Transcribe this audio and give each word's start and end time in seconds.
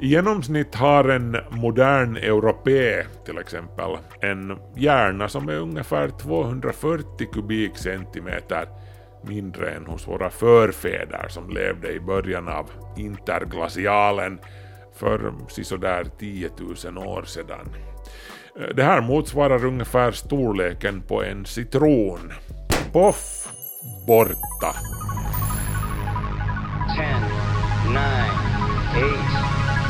I 0.00 0.08
genomsnitt 0.08 0.74
har 0.74 1.08
en 1.08 1.36
modern 1.50 2.16
europé 2.16 3.04
till 3.24 3.38
exempel 3.38 3.96
en 4.20 4.58
hjärna 4.76 5.28
som 5.28 5.48
är 5.48 5.56
ungefär 5.56 6.08
240 6.08 7.32
kubikcentimeter 7.32 8.68
mindre 9.24 9.70
än 9.70 9.86
hos 9.86 10.08
våra 10.08 10.30
förfäder 10.30 11.28
som 11.28 11.50
levde 11.50 11.92
i 11.92 12.00
början 12.00 12.48
av 12.48 12.70
interglacialen 12.96 14.38
för 14.94 15.32
sisådär 15.48 16.06
10 16.18 16.50
000 16.84 16.98
år 16.98 17.22
sedan. 17.22 17.68
Det 18.74 18.82
här 18.82 19.00
motsvarar 19.00 19.64
ungefär 19.64 20.12
storleken 20.12 21.02
på 21.02 21.22
en 21.22 21.46
citron. 21.46 22.32
Poff! 22.92 23.48
Borta! 24.06 24.72
10, 26.96 27.04
9, 27.88 28.00
8, 28.96 29.65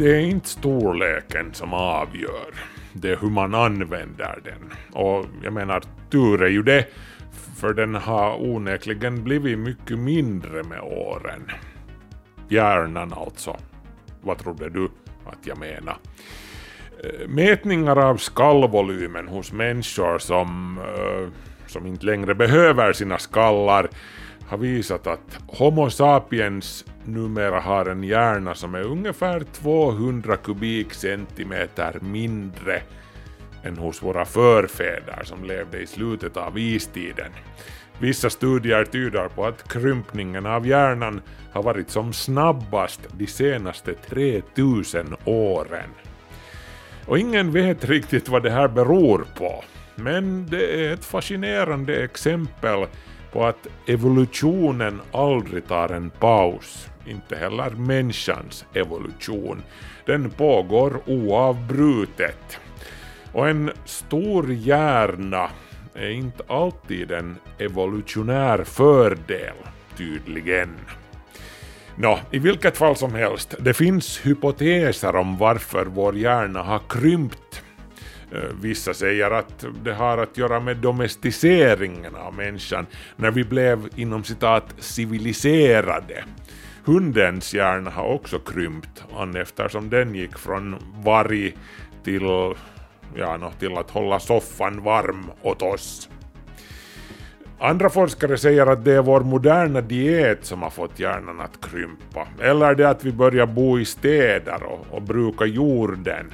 Det 0.00 0.16
är 0.16 0.20
inte 0.20 0.48
storleken 0.48 1.54
som 1.54 1.74
avgör, 1.74 2.54
det 2.92 3.10
är 3.10 3.16
hur 3.16 3.30
man 3.30 3.54
använder 3.54 4.38
den. 4.44 4.72
Och 4.92 5.26
jag 5.42 5.52
menar, 5.52 5.82
tur 6.10 6.42
är 6.42 6.48
ju 6.48 6.62
det, 6.62 6.86
för 7.56 7.74
den 7.74 7.94
har 7.94 8.42
onekligen 8.42 9.24
blivit 9.24 9.58
mycket 9.58 9.98
mindre 9.98 10.62
med 10.62 10.80
åren. 10.80 11.50
Hjärnan 12.48 13.12
alltså. 13.12 13.56
Vad 14.22 14.38
trodde 14.38 14.70
du 14.70 14.84
att 15.26 15.46
jag 15.46 15.58
menar? 15.58 15.96
Eh, 17.04 17.28
mätningar 17.28 17.96
av 17.96 18.16
skallvolymen 18.16 19.28
hos 19.28 19.52
människor 19.52 20.18
som, 20.18 20.78
eh, 20.78 21.28
som 21.66 21.86
inte 21.86 22.06
längre 22.06 22.34
behöver 22.34 22.92
sina 22.92 23.18
skallar 23.18 23.88
har 24.50 24.58
visat 24.58 25.06
att 25.06 25.38
Homo 25.46 25.90
sapiens 25.90 26.84
numera 27.04 27.60
har 27.60 27.86
en 27.86 28.04
hjärna 28.04 28.54
som 28.54 28.74
är 28.74 28.82
ungefär 28.82 29.40
200 29.40 30.36
kubikcentimeter 30.36 31.98
mindre 32.00 32.82
än 33.62 33.76
hos 33.76 34.02
våra 34.02 34.24
förfäder 34.24 35.20
som 35.24 35.44
levde 35.44 35.78
i 35.78 35.86
slutet 35.86 36.36
av 36.36 36.58
istiden. 36.58 37.32
Vissa 37.98 38.30
studier 38.30 38.84
tyder 38.84 39.28
på 39.28 39.46
att 39.46 39.72
krympningen 39.72 40.46
av 40.46 40.66
hjärnan 40.66 41.20
har 41.52 41.62
varit 41.62 41.90
som 41.90 42.12
snabbast 42.12 43.00
de 43.12 43.26
senaste 43.26 43.94
3000 43.94 45.16
åren. 45.24 45.90
Och 47.06 47.18
ingen 47.18 47.52
vet 47.52 47.84
riktigt 47.84 48.28
vad 48.28 48.42
det 48.42 48.50
här 48.50 48.68
beror 48.68 49.26
på. 49.38 49.64
Men 49.94 50.46
det 50.46 50.86
är 50.86 50.92
ett 50.92 51.04
fascinerande 51.04 52.04
exempel 52.04 52.86
på 53.32 53.46
att 53.46 53.66
evolutionen 53.86 55.00
aldrig 55.12 55.68
tar 55.68 55.88
en 55.88 56.10
paus. 56.10 56.88
Inte 57.06 57.36
heller 57.36 57.70
människans 57.70 58.64
evolution. 58.74 59.62
Den 60.06 60.30
pågår 60.30 61.00
oavbrutet. 61.06 62.58
Och 63.32 63.48
en 63.48 63.70
stor 63.84 64.52
hjärna 64.52 65.50
är 65.94 66.10
inte 66.10 66.42
alltid 66.48 67.10
en 67.10 67.36
evolutionär 67.58 68.64
fördel, 68.64 69.54
tydligen. 69.96 70.70
Nå, 71.96 72.18
i 72.30 72.38
vilket 72.38 72.76
fall 72.76 72.96
som 72.96 73.14
helst, 73.14 73.54
det 73.60 73.74
finns 73.74 74.26
hypoteser 74.26 75.16
om 75.16 75.36
varför 75.36 75.84
vår 75.84 76.16
hjärna 76.16 76.62
har 76.62 76.80
krympt. 76.88 77.59
Eh, 78.32 78.38
vissa 78.62 78.94
säger 78.94 79.30
att 79.30 79.64
det 79.84 79.94
har 79.94 80.18
att 80.18 80.38
göra 80.38 80.60
med 80.60 80.76
domesticeringen 80.76 82.14
av 82.14 82.34
människan 82.34 82.86
när 83.16 83.30
vi 83.30 83.44
blev 83.44 83.88
inom 83.96 84.24
citat 84.24 84.74
civiliserade. 84.78 86.24
Hundens 86.84 87.54
hjärna 87.54 87.90
har 87.90 88.04
också 88.04 88.38
krympt 88.38 89.04
an 89.16 89.36
eftersom 89.36 89.90
den 89.90 90.14
gick 90.14 90.38
från 90.38 90.76
varg 91.04 91.56
till, 92.04 92.22
ja, 93.14 93.36
no, 93.36 93.52
till 93.58 93.78
att 93.78 93.90
hålla 93.90 94.20
soffan 94.20 94.82
varm 94.82 95.30
åt 95.42 95.62
oss. 95.62 96.08
Andra 97.58 97.90
forskare 97.90 98.38
säger 98.38 98.66
att 98.66 98.84
det 98.84 98.92
är 98.92 99.02
vår 99.02 99.20
moderna 99.20 99.80
diet 99.80 100.44
som 100.44 100.62
har 100.62 100.70
fått 100.70 100.98
hjärnan 100.98 101.40
att 101.40 101.70
krympa, 101.70 102.28
eller 102.40 102.74
det 102.74 102.88
att 102.88 103.04
vi 103.04 103.12
börjar 103.12 103.46
bo 103.46 103.78
i 103.78 103.84
städer 103.84 104.62
och, 104.62 104.86
och 104.90 105.02
bruka 105.02 105.44
jorden. 105.44 106.32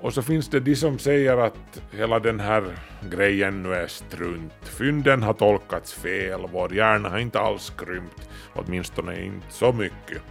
Och 0.00 0.14
så 0.14 0.22
finns 0.22 0.48
det 0.48 0.60
de 0.60 0.76
som 0.76 0.98
säger 0.98 1.36
att 1.36 1.82
hela 1.92 2.18
den 2.18 2.40
här 2.40 2.64
grejen 3.10 3.62
nu 3.62 3.74
är 3.74 3.86
strunt. 3.86 4.52
Fynden 4.62 5.22
har 5.22 5.32
tolkats 5.32 5.92
fel, 5.94 6.40
vår 6.52 6.74
hjärna 6.74 7.08
har 7.08 7.18
inte 7.18 7.40
alls 7.40 7.72
krympt, 7.78 8.28
åtminstone 8.54 9.24
inte 9.24 9.46
så 9.50 9.72
mycket. 9.72 10.22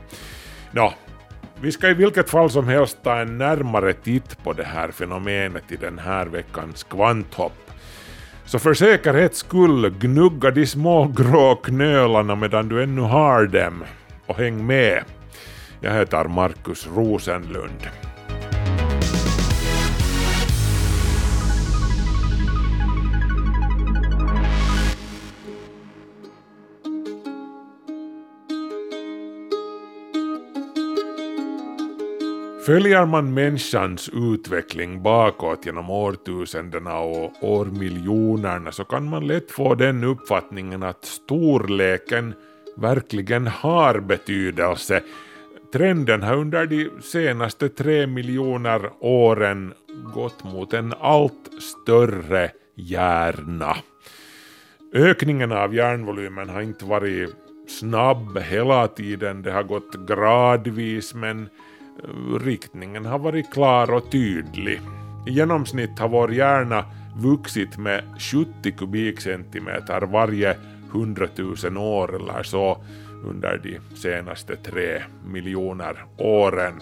Nå, 0.72 0.94
vi 1.62 1.72
ska 1.72 1.90
i 1.90 1.94
vilket 1.94 2.30
fall 2.30 2.50
som 2.50 2.68
helst 2.68 2.98
ta 3.04 3.20
en 3.20 3.38
närmare 3.38 3.94
titt 3.94 4.44
på 4.44 4.54
det 4.54 4.64
här 4.64 4.92
fenomenet 4.92 5.72
i 5.72 5.76
den 5.76 6.00
här 6.00 6.26
veckans 6.26 6.84
kvanthopp. 6.84 7.72
Så 8.46 8.60
för 8.60 8.74
säkerhets 8.74 9.38
skull, 9.38 9.90
gnugga 10.00 10.52
de 10.52 10.66
små 10.66 11.08
grå 11.08 11.56
knölarna 11.56 12.36
medan 12.36 12.70
du 12.70 12.84
ännu 12.84 13.02
har 13.02 13.46
dem. 13.46 13.84
Och 14.26 14.36
häng 14.36 14.66
med. 14.66 15.04
Jag 15.82 15.94
heter 15.94 16.24
Markus 16.24 16.88
Rosenlund. 16.96 17.88
Följer 32.68 33.06
man 33.06 33.34
människans 33.34 34.10
utveckling 34.14 35.04
bakåt 35.04 35.66
genom 35.66 35.90
årtusendena 35.90 37.00
och 37.00 37.34
årmiljonerna 37.42 38.72
så 38.72 38.84
kan 38.84 39.10
man 39.10 39.28
lätt 39.28 39.52
få 39.52 39.76
den 39.76 40.04
uppfattningen 40.04 40.84
att 40.84 41.06
storleken 41.06 42.34
verkligen 42.78 43.48
har 43.48 44.00
betydelse. 44.00 45.02
Trenden 45.74 46.24
har 46.24 46.36
under 46.36 46.66
de 46.66 46.90
senaste 47.02 47.70
tre 47.70 48.08
miljoner 48.08 48.90
åren 49.00 49.74
gått 50.14 50.44
mot 50.44 50.74
en 50.74 50.94
allt 51.00 51.50
större 51.62 52.52
hjärna. 52.76 53.78
Ökningen 54.94 55.52
av 55.52 55.76
hjärnvolymen 55.76 56.50
har 56.50 56.62
inte 56.62 56.86
varit 56.86 57.36
snabb 57.68 58.38
hela 58.38 58.88
tiden, 58.88 59.42
det 59.42 59.52
har 59.52 59.64
gått 59.64 60.08
gradvis 60.08 61.14
men 61.14 61.50
riktningen 62.42 63.06
har 63.06 63.20
varit 63.20 63.54
klar 63.54 63.94
och 63.94 64.12
tydlig. 64.12 64.82
I 65.28 65.32
genomsnitt 65.32 66.00
har 66.00 66.10
vår 66.10 66.34
hjärna 66.34 66.86
vuxit 67.16 67.78
med 67.78 68.04
70 68.20 68.72
kubikcentimeter 68.72 70.02
varje 70.02 70.58
100 70.92 71.28
000 71.64 71.78
år 71.78 72.16
eller 72.16 72.44
så 72.44 72.78
under 73.24 73.58
de 73.64 73.98
senaste 73.98 74.56
tre 74.56 75.02
miljoner 75.26 76.06
åren. 76.18 76.82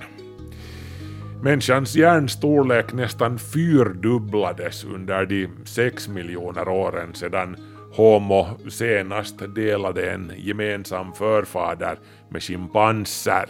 Människans 1.42 1.96
hjärnstorlek 1.96 2.94
nästan 2.94 3.40
fyrdubblades 3.40 4.84
under 4.84 5.26
de 5.26 5.48
sex 5.66 6.08
miljoner 6.08 6.68
åren 6.68 7.14
sedan 7.14 7.58
Homo 7.96 8.48
senast 8.70 9.56
delade 9.56 10.12
en 10.12 10.32
gemensam 10.38 11.14
förfader 11.14 12.00
med 12.30 12.44
schimpanser. 12.44 13.46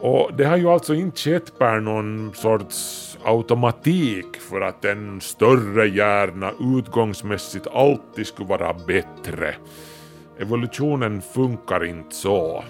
Och 0.00 0.30
det 0.36 0.44
har 0.44 0.56
ju 0.56 0.68
alltså 0.68 0.94
inte 0.94 1.20
skett 1.20 1.58
per 1.58 1.80
någon 1.80 2.34
sorts 2.34 3.18
automatik 3.24 4.36
för 4.36 4.60
att 4.60 4.84
en 4.84 5.20
större 5.20 5.88
hjärna 5.88 6.52
utgångsmässigt 6.78 7.66
alltid 7.66 8.26
skulle 8.26 8.48
vara 8.48 8.72
bättre. 8.86 9.54
Evolutionen 10.38 11.22
funkar 11.22 11.84
inte 11.84 12.14
så. 12.14 12.64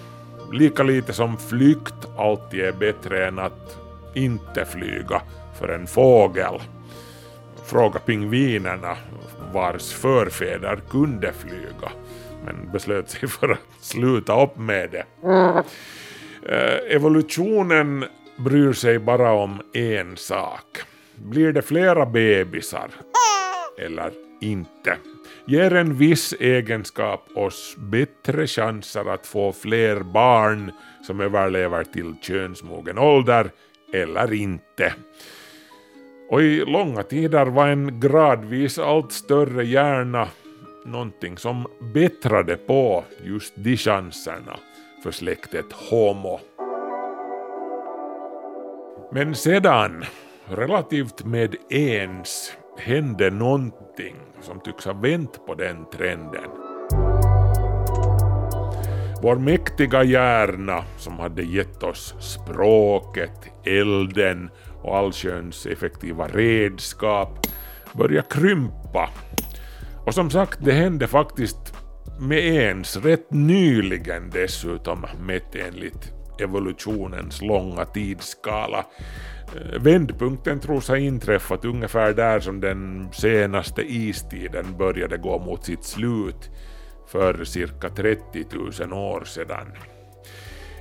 Lika 0.51 0.83
lite 0.83 1.13
som 1.13 1.37
flykt 1.37 2.07
alltid 2.17 2.59
är 2.59 2.71
bättre 2.71 3.27
än 3.27 3.39
att 3.39 3.77
inte 4.15 4.65
flyga 4.65 5.21
för 5.59 5.67
en 5.69 5.87
fågel. 5.87 6.61
Fråga 7.65 7.99
pingvinerna 7.99 8.97
vars 9.53 9.93
förfäder 9.93 10.79
kunde 10.89 11.33
flyga 11.33 11.91
men 12.45 12.71
beslöt 12.71 13.09
sig 13.09 13.29
för 13.29 13.49
att 13.49 13.59
sluta 13.79 14.43
upp 14.43 14.57
med 14.57 14.89
det. 14.91 15.05
Eh, 16.45 16.95
evolutionen 16.95 18.05
bryr 18.37 18.73
sig 18.73 18.99
bara 18.99 19.31
om 19.31 19.61
en 19.73 20.17
sak. 20.17 20.65
Blir 21.15 21.53
det 21.53 21.61
flera 21.61 22.05
bebisar? 22.05 22.89
Eller 23.77 24.11
inte? 24.41 24.97
Ger 25.45 25.73
en 25.73 25.97
viss 25.97 26.33
egenskap 26.39 27.27
oss 27.35 27.75
bättre 27.77 28.47
chanser 28.47 29.13
att 29.13 29.27
få 29.27 29.53
fler 29.53 29.99
barn 29.99 30.71
som 31.07 31.21
överlever 31.21 31.83
till 31.83 32.15
könsmogen 32.21 32.97
ålder 32.97 33.51
eller 33.93 34.33
inte? 34.33 34.93
Och 36.29 36.41
i 36.41 36.65
långa 36.65 37.03
tider 37.03 37.45
var 37.45 37.67
en 37.67 37.99
gradvis 37.99 38.79
allt 38.79 39.11
större 39.11 39.65
hjärna 39.65 40.27
någonting 40.85 41.37
som 41.37 41.67
bättrade 41.93 42.55
på 42.55 43.03
just 43.23 43.53
de 43.55 43.77
chanserna 43.77 44.57
för 45.03 45.11
släktet 45.11 45.73
Homo. 45.73 46.39
Men 49.11 49.35
sedan, 49.35 50.05
relativt 50.45 51.25
med 51.25 51.55
ens, 51.69 52.53
hände 52.77 53.31
någonting 53.31 54.15
som 54.41 54.59
tycks 54.59 54.85
ha 54.85 54.93
vänt 54.93 55.45
på 55.45 55.55
den 55.55 55.85
trenden. 55.89 56.49
Vår 59.21 59.35
mäktiga 59.35 60.03
hjärna 60.03 60.83
som 60.97 61.19
hade 61.19 61.43
gett 61.43 61.83
oss 61.83 62.15
språket, 62.19 63.49
elden 63.65 64.49
och 64.83 64.97
allsköns 64.97 65.65
effektiva 65.65 66.27
redskap 66.27 67.47
började 67.93 68.27
krympa. 68.29 69.09
Och 70.05 70.13
som 70.13 70.29
sagt, 70.29 70.59
det 70.65 70.71
hände 70.71 71.07
faktiskt 71.07 71.80
med 72.21 72.39
ens 72.39 72.97
rätt 72.97 73.31
nyligen 73.31 74.29
dessutom 74.29 75.05
mätt 75.19 75.55
enligt 75.55 76.13
evolutionens 76.39 77.41
långa 77.41 77.85
tidsskala. 77.85 78.85
Eh, 79.55 79.81
vändpunkten 79.81 80.59
tros 80.59 80.87
ha 80.87 80.97
inträffat 80.97 81.65
ungefär 81.65 82.13
där 82.13 82.39
som 82.39 82.59
den 82.59 83.09
senaste 83.13 83.81
istiden 83.81 84.77
började 84.77 85.17
gå 85.17 85.39
mot 85.39 85.65
sitt 85.65 85.83
slut 85.83 86.49
för 87.07 87.43
cirka 87.43 87.89
30 87.89 88.45
000 88.81 88.93
år 88.93 89.23
sedan. 89.23 89.67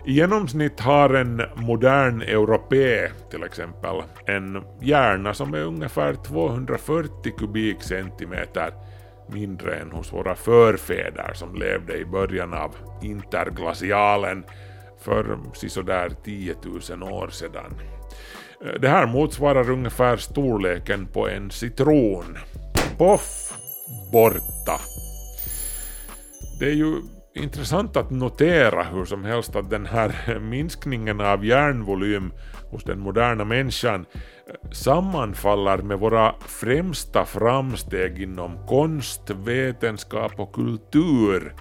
I 0.06 0.12
genomsnitt 0.12 0.80
har 0.80 1.14
en 1.14 1.42
modern 1.54 2.22
europé 2.22 3.08
till 3.30 3.42
exempel 3.42 4.02
en 4.26 4.62
hjärna 4.80 5.34
som 5.34 5.54
är 5.54 5.62
ungefär 5.62 6.14
240 6.14 7.32
kubikcentimeter 7.38 8.72
mindre 9.32 9.76
än 9.76 9.92
hos 9.92 10.12
våra 10.12 10.34
förfäder 10.34 11.32
som 11.34 11.54
levde 11.54 11.98
i 11.98 12.04
början 12.04 12.54
av 12.54 12.76
interglacialen 13.02 14.44
för 14.98 15.38
sisådär 15.54 16.10
10 16.24 16.54
000 16.90 17.02
år 17.02 17.28
sedan. 17.28 17.74
Det 18.80 18.88
här 18.88 19.06
motsvarar 19.06 19.70
ungefär 19.70 20.16
storleken 20.16 21.06
på 21.06 21.28
en 21.28 21.50
citron. 21.50 22.38
Poff! 22.98 23.52
Borta! 24.12 24.80
Det 26.60 26.66
är 26.66 26.74
ju 26.74 26.96
intressant 27.34 27.96
att 27.96 28.10
notera 28.10 28.82
hur 28.82 29.04
som 29.04 29.24
helst 29.24 29.56
att 29.56 29.70
den 29.70 29.86
här 29.86 30.38
minskningen 30.40 31.20
av 31.20 31.44
hjärnvolym 31.44 32.32
hos 32.70 32.84
den 32.84 33.00
moderna 33.00 33.44
människan 33.44 34.06
eh, 34.46 34.70
sammanfaller 34.70 35.78
med 35.78 35.98
våra 35.98 36.34
främsta 36.46 37.24
framsteg 37.24 38.22
inom 38.22 38.66
konst, 38.66 39.30
vetenskap 39.30 40.40
och 40.40 40.52
kultur. 40.52 41.54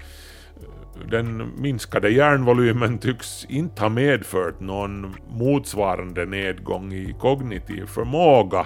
Eh, 0.56 1.08
den 1.10 1.52
minskade 1.62 2.10
hjärnvolymen 2.10 2.98
tycks 2.98 3.46
inte 3.46 3.82
ha 3.82 3.90
medfört 3.90 4.60
någon 4.60 5.16
motsvarande 5.30 6.26
nedgång 6.26 6.94
i 6.94 7.16
kognitiv 7.20 7.86
förmåga. 7.86 8.66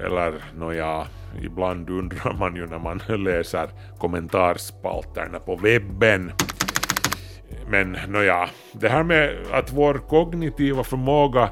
Eller 0.00 0.34
nåja, 0.56 1.06
ibland 1.42 1.90
undrar 1.90 2.32
man 2.32 2.56
ju 2.56 2.66
när 2.66 2.78
man 2.78 3.00
läser 3.24 3.68
kommentarspalterna 3.98 5.38
på 5.38 5.56
webben. 5.56 6.32
Men 7.66 7.98
nåja, 8.08 8.48
det 8.72 8.88
här 8.88 9.02
med 9.02 9.36
att 9.52 9.72
vår 9.72 9.94
kognitiva 9.94 10.84
förmåga 10.84 11.50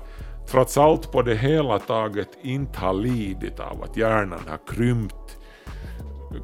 trots 0.50 0.78
allt 0.78 1.12
på 1.12 1.22
det 1.22 1.34
hela 1.34 1.78
taget 1.78 2.28
inte 2.42 2.78
har 2.78 2.94
lidit 2.94 3.60
av 3.60 3.82
att 3.82 3.96
hjärnan 3.96 4.40
har 4.48 4.74
krympt 4.74 5.36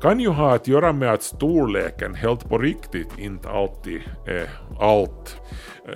kan 0.01 0.21
ju 0.21 0.29
ha 0.29 0.55
att 0.55 0.69
göra 0.69 0.93
med 0.93 1.13
att 1.13 1.23
storleken 1.23 2.15
helt 2.15 2.49
på 2.49 2.59
riktigt 2.59 3.19
inte 3.19 3.49
alltid 3.49 4.01
är 4.27 4.51
allt. 4.81 5.37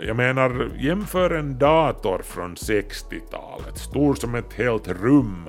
Jag 0.06 0.16
menar, 0.16 0.70
jämför 0.78 1.30
en 1.30 1.58
dator 1.58 2.22
från 2.24 2.54
60-talet, 2.54 3.78
stor 3.78 4.14
som 4.14 4.34
ett 4.34 4.52
helt 4.52 4.88
rum, 4.88 5.48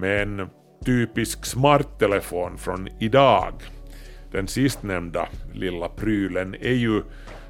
med 0.00 0.22
en 0.22 0.48
typisk 0.84 1.44
smarttelefon 1.44 2.58
från 2.58 2.88
idag. 3.00 3.52
Den 4.32 4.48
sistnämnda 4.48 5.28
lilla 5.52 5.88
prylen 5.88 6.54
är 6.60 6.74
ju 6.74 7.02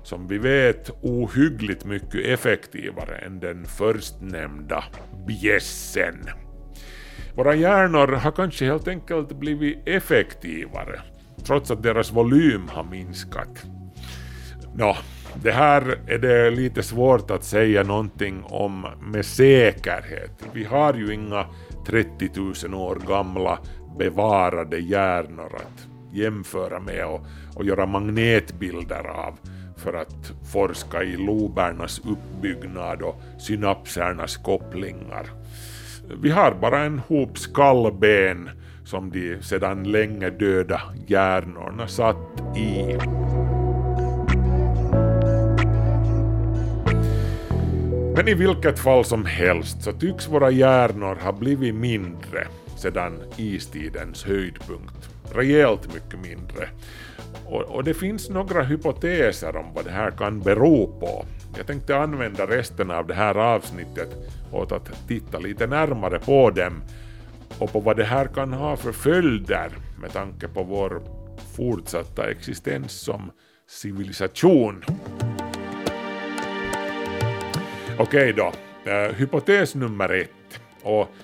som 0.03 0.29
vi 0.29 0.39
vet 0.39 0.91
ohyggligt 1.03 1.85
mycket 1.85 2.27
effektivare 2.27 3.17
än 3.17 3.41
den 3.41 3.65
förstnämnda 3.65 4.85
bjässen. 5.27 6.27
Våra 7.35 7.55
hjärnor 7.55 8.09
har 8.09 8.33
kanske 8.33 8.65
helt 8.65 8.89
enkelt 8.89 9.33
blivit 9.33 9.79
effektivare, 9.87 11.01
trots 11.47 11.71
att 11.71 11.83
deras 11.83 12.13
volym 12.13 12.69
har 12.69 12.85
minskat. 12.85 13.67
Nå, 14.75 14.97
det 15.43 15.53
här 15.53 15.99
är 16.07 16.19
det 16.19 16.51
lite 16.51 16.83
svårt 16.83 17.31
att 17.31 17.45
säga 17.45 17.83
någonting 17.83 18.43
om 18.45 18.87
med 19.01 19.27
säkerhet. 19.27 20.47
Vi 20.53 20.65
har 20.65 20.95
ju 20.95 21.15
inga 21.15 21.47
30 21.91 22.31
000 22.69 22.75
år 22.75 23.03
gamla 23.09 23.59
bevarade 23.99 24.79
hjärnor 24.79 25.57
att 25.57 25.89
jämföra 26.13 26.81
med 26.81 27.07
och, 27.07 27.21
och 27.57 27.65
göra 27.65 27.87
magnetbilder 27.87 29.09
av 29.09 29.35
för 29.77 29.93
att 29.95 30.33
forska 30.53 31.03
i 31.03 31.17
lobernas 31.17 32.01
uppbyggnad 32.05 33.03
och 33.03 33.23
synapsernas 33.39 34.37
kopplingar. 34.37 35.27
Vi 36.23 36.31
har 36.31 36.55
bara 36.61 36.79
en 36.79 36.99
hop 36.99 37.39
skallben 37.39 38.51
som 38.85 39.11
de 39.11 39.43
sedan 39.43 39.83
länge 39.93 40.31
döda 40.31 40.81
hjärnorna 41.07 41.89
satt 41.89 42.57
i. 42.57 42.99
Men 48.21 48.29
i 48.29 48.35
vilket 48.35 48.79
fall 48.79 49.05
som 49.05 49.25
helst 49.25 49.83
så 49.83 49.93
tycks 49.93 50.29
våra 50.29 50.51
hjärnor 50.51 51.15
ha 51.15 51.33
blivit 51.33 51.75
mindre 51.75 52.47
sedan 52.77 53.19
istidens 53.37 54.25
höjdpunkt. 54.25 55.11
Rejält 55.35 55.95
mycket 55.95 56.21
mindre. 56.21 56.69
Och, 57.47 57.63
och, 57.63 57.85
det 57.85 57.95
finns 57.95 58.31
några 58.31 58.63
hypoteser 58.63 59.57
om 59.57 59.75
vad 59.75 59.85
det 59.85 59.91
här 59.91 60.11
kan 60.11 60.41
bero 60.41 60.87
på. 61.01 61.25
Jag 61.57 61.67
tänkte 61.67 61.97
använda 61.97 62.47
resten 62.47 62.91
av 62.91 63.07
det 63.07 63.15
här 63.15 63.35
avsnittet 63.35 64.17
åt 64.53 64.73
att 64.73 65.09
titta 65.09 65.39
lite 65.39 65.67
närmare 65.67 66.19
på 66.19 66.51
dem 66.51 66.83
och 67.59 67.73
på 67.73 67.81
vad 67.81 67.97
det 67.97 68.05
här 68.05 68.27
kan 68.27 68.53
ha 68.53 68.77
för 68.77 68.93
följder 68.93 69.71
med 70.01 70.13
tanke 70.13 70.49
på 70.49 70.63
vår 70.63 71.03
fortsatta 71.57 72.31
existens 72.31 72.93
som 72.93 73.31
civilisation. 73.69 74.85
Okej 78.01 78.33
då, 78.33 78.53
eh, 78.91 79.15
hypotes 79.15 79.75
nummer 79.75 80.09
ett. 80.09 80.61
Och, 80.83 81.15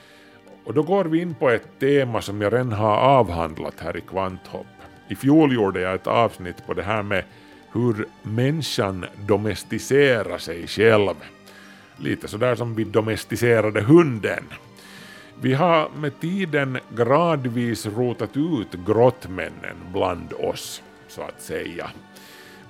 och 0.64 0.74
då 0.74 0.82
går 0.82 1.04
vi 1.04 1.20
in 1.20 1.34
på 1.34 1.50
ett 1.50 1.78
tema 1.80 2.22
som 2.22 2.40
jag 2.40 2.52
redan 2.52 2.72
har 2.72 2.96
avhandlat 2.96 3.80
här 3.80 3.96
i 3.96 4.00
Kvanthopp. 4.00 4.66
I 5.08 5.16
fjol 5.16 5.54
gjorde 5.54 5.80
jag 5.80 5.94
ett 5.94 6.06
avsnitt 6.06 6.66
på 6.66 6.74
det 6.74 6.82
här 6.82 7.02
med 7.02 7.24
hur 7.72 8.06
människan 8.22 9.06
domesticerar 9.26 10.38
sig 10.38 10.66
själv. 10.66 11.14
Lite 11.96 12.28
sådär 12.28 12.54
som 12.54 12.74
vi 12.74 12.84
domesticerade 12.84 13.80
hunden. 13.80 14.44
Vi 15.40 15.54
har 15.54 15.88
med 15.96 16.20
tiden 16.20 16.78
gradvis 16.96 17.86
rotat 17.86 18.36
ut 18.36 18.86
grottmännen 18.86 19.76
bland 19.92 20.32
oss, 20.32 20.82
så 21.08 21.22
att 21.22 21.42
säga. 21.42 21.90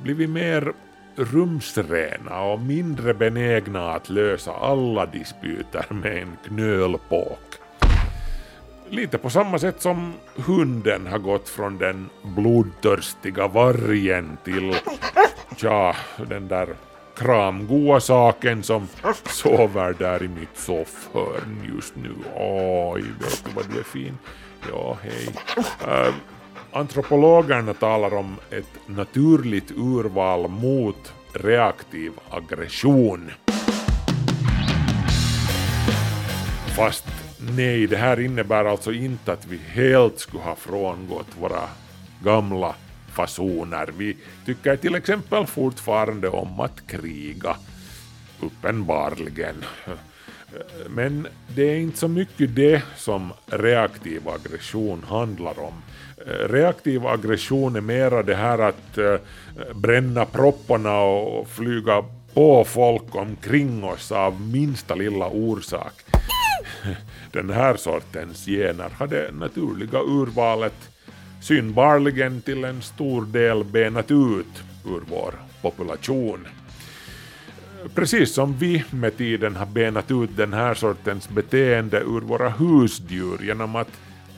Blivit 0.03 0.31
mer 0.31 0.73
rumsrena 1.17 2.41
och 2.41 2.61
mindre 2.61 3.15
benägna 3.15 3.91
att 3.91 4.11
lösa 4.11 4.53
alla 4.53 5.07
dispyter 5.07 5.87
med 5.89 6.23
en 6.23 6.37
knölpåk. 6.47 7.39
Lite 8.89 9.19
på 9.19 9.31
samma 9.31 9.59
sätt 9.59 9.83
som 9.83 10.15
hunden 10.35 11.07
har 11.07 11.19
gått 11.19 11.49
från 11.49 11.79
den 11.79 12.11
blodtörstiga 12.23 13.49
vargen 13.49 14.37
till, 14.45 14.77
ja, 15.61 15.97
den 16.29 16.49
där 16.49 16.69
kramgoa 17.17 18.01
saken 18.01 18.63
som 18.63 18.89
sover 19.25 19.95
där 19.99 20.23
i 20.23 20.29
mitt 20.29 20.59
soffhörn 20.59 21.73
just 21.75 21.97
nu. 21.97 22.15
Oj, 22.37 23.05
vet 23.21 23.45
du 23.45 23.51
vad 23.55 23.65
du 23.71 23.79
är 23.79 23.85
fin? 23.85 24.19
Ja, 24.73 24.97
hej. 25.03 25.29
Uh, 25.87 26.15
antropologerna 26.77 27.75
talar 27.75 28.15
om 28.15 28.37
ett 28.51 28.79
naturligt 28.87 29.71
urval 29.71 30.49
mot 30.49 31.13
reaktiv 31.33 32.13
aggression. 32.31 33.31
Fast 36.77 37.07
nej, 37.57 37.87
det 37.87 37.97
här 37.97 38.21
innebär 38.21 38.65
alltså 38.65 38.93
inte 38.93 39.33
att 39.33 39.47
vi 39.47 39.57
helt 39.57 40.19
skulle 40.19 40.43
ha 40.43 40.55
frångått 40.55 41.37
våra 41.41 41.69
gamla 42.25 42.75
fasoner. 43.13 43.89
Vi 43.97 44.17
tycker 44.47 44.77
till 44.77 44.95
exempel 44.95 45.47
fortfarande 45.47 46.29
om 46.29 46.61
att 46.61 46.87
kriga, 46.87 47.57
uppenbarligen. 48.41 49.65
Men 50.89 51.27
det 51.55 51.63
är 51.63 51.79
inte 51.79 51.99
så 51.99 52.09
mycket 52.09 52.55
det 52.55 52.83
som 52.97 53.33
reaktiv 53.47 54.29
aggression 54.29 55.05
handlar 55.09 55.59
om. 55.59 55.83
Eh, 56.27 56.49
reaktiv 56.49 57.07
aggression 57.07 57.77
är 57.77 57.81
mera 57.81 58.23
det 58.23 58.35
här 58.35 58.59
att 58.59 58.99
eh, 58.99 59.17
bränna 59.75 60.25
propparna 60.25 61.01
och 61.01 61.49
flyga 61.49 62.05
på 62.35 62.65
folk 62.65 63.15
omkring 63.15 63.85
oss 63.85 64.13
av 64.13 64.41
minsta 64.41 64.95
lilla 64.95 65.27
orsak. 65.27 65.93
Den 67.33 67.51
här 67.51 67.77
sortens 67.77 68.47
gener 68.47 68.91
har 68.99 69.07
det 69.07 69.35
naturliga 69.35 69.99
urvalet 70.01 70.91
synbarligen 71.43 72.41
till 72.41 72.65
en 72.65 72.83
stor 72.83 73.25
del 73.27 73.65
benat 73.65 74.11
ut 74.11 74.63
ur 74.85 75.03
vår 75.11 75.35
population. 75.63 76.47
Precis 77.95 78.35
som 78.35 78.57
vi 78.59 78.85
med 78.91 79.17
tiden 79.17 79.57
har 79.57 79.67
benat 79.67 80.11
ut 80.11 80.37
den 80.37 80.53
här 80.53 80.75
sortens 80.75 81.29
beteende 81.29 82.01
ur 82.01 82.21
våra 82.21 82.49
husdjur 82.49 83.43
genom 83.43 83.77
att 83.77 83.89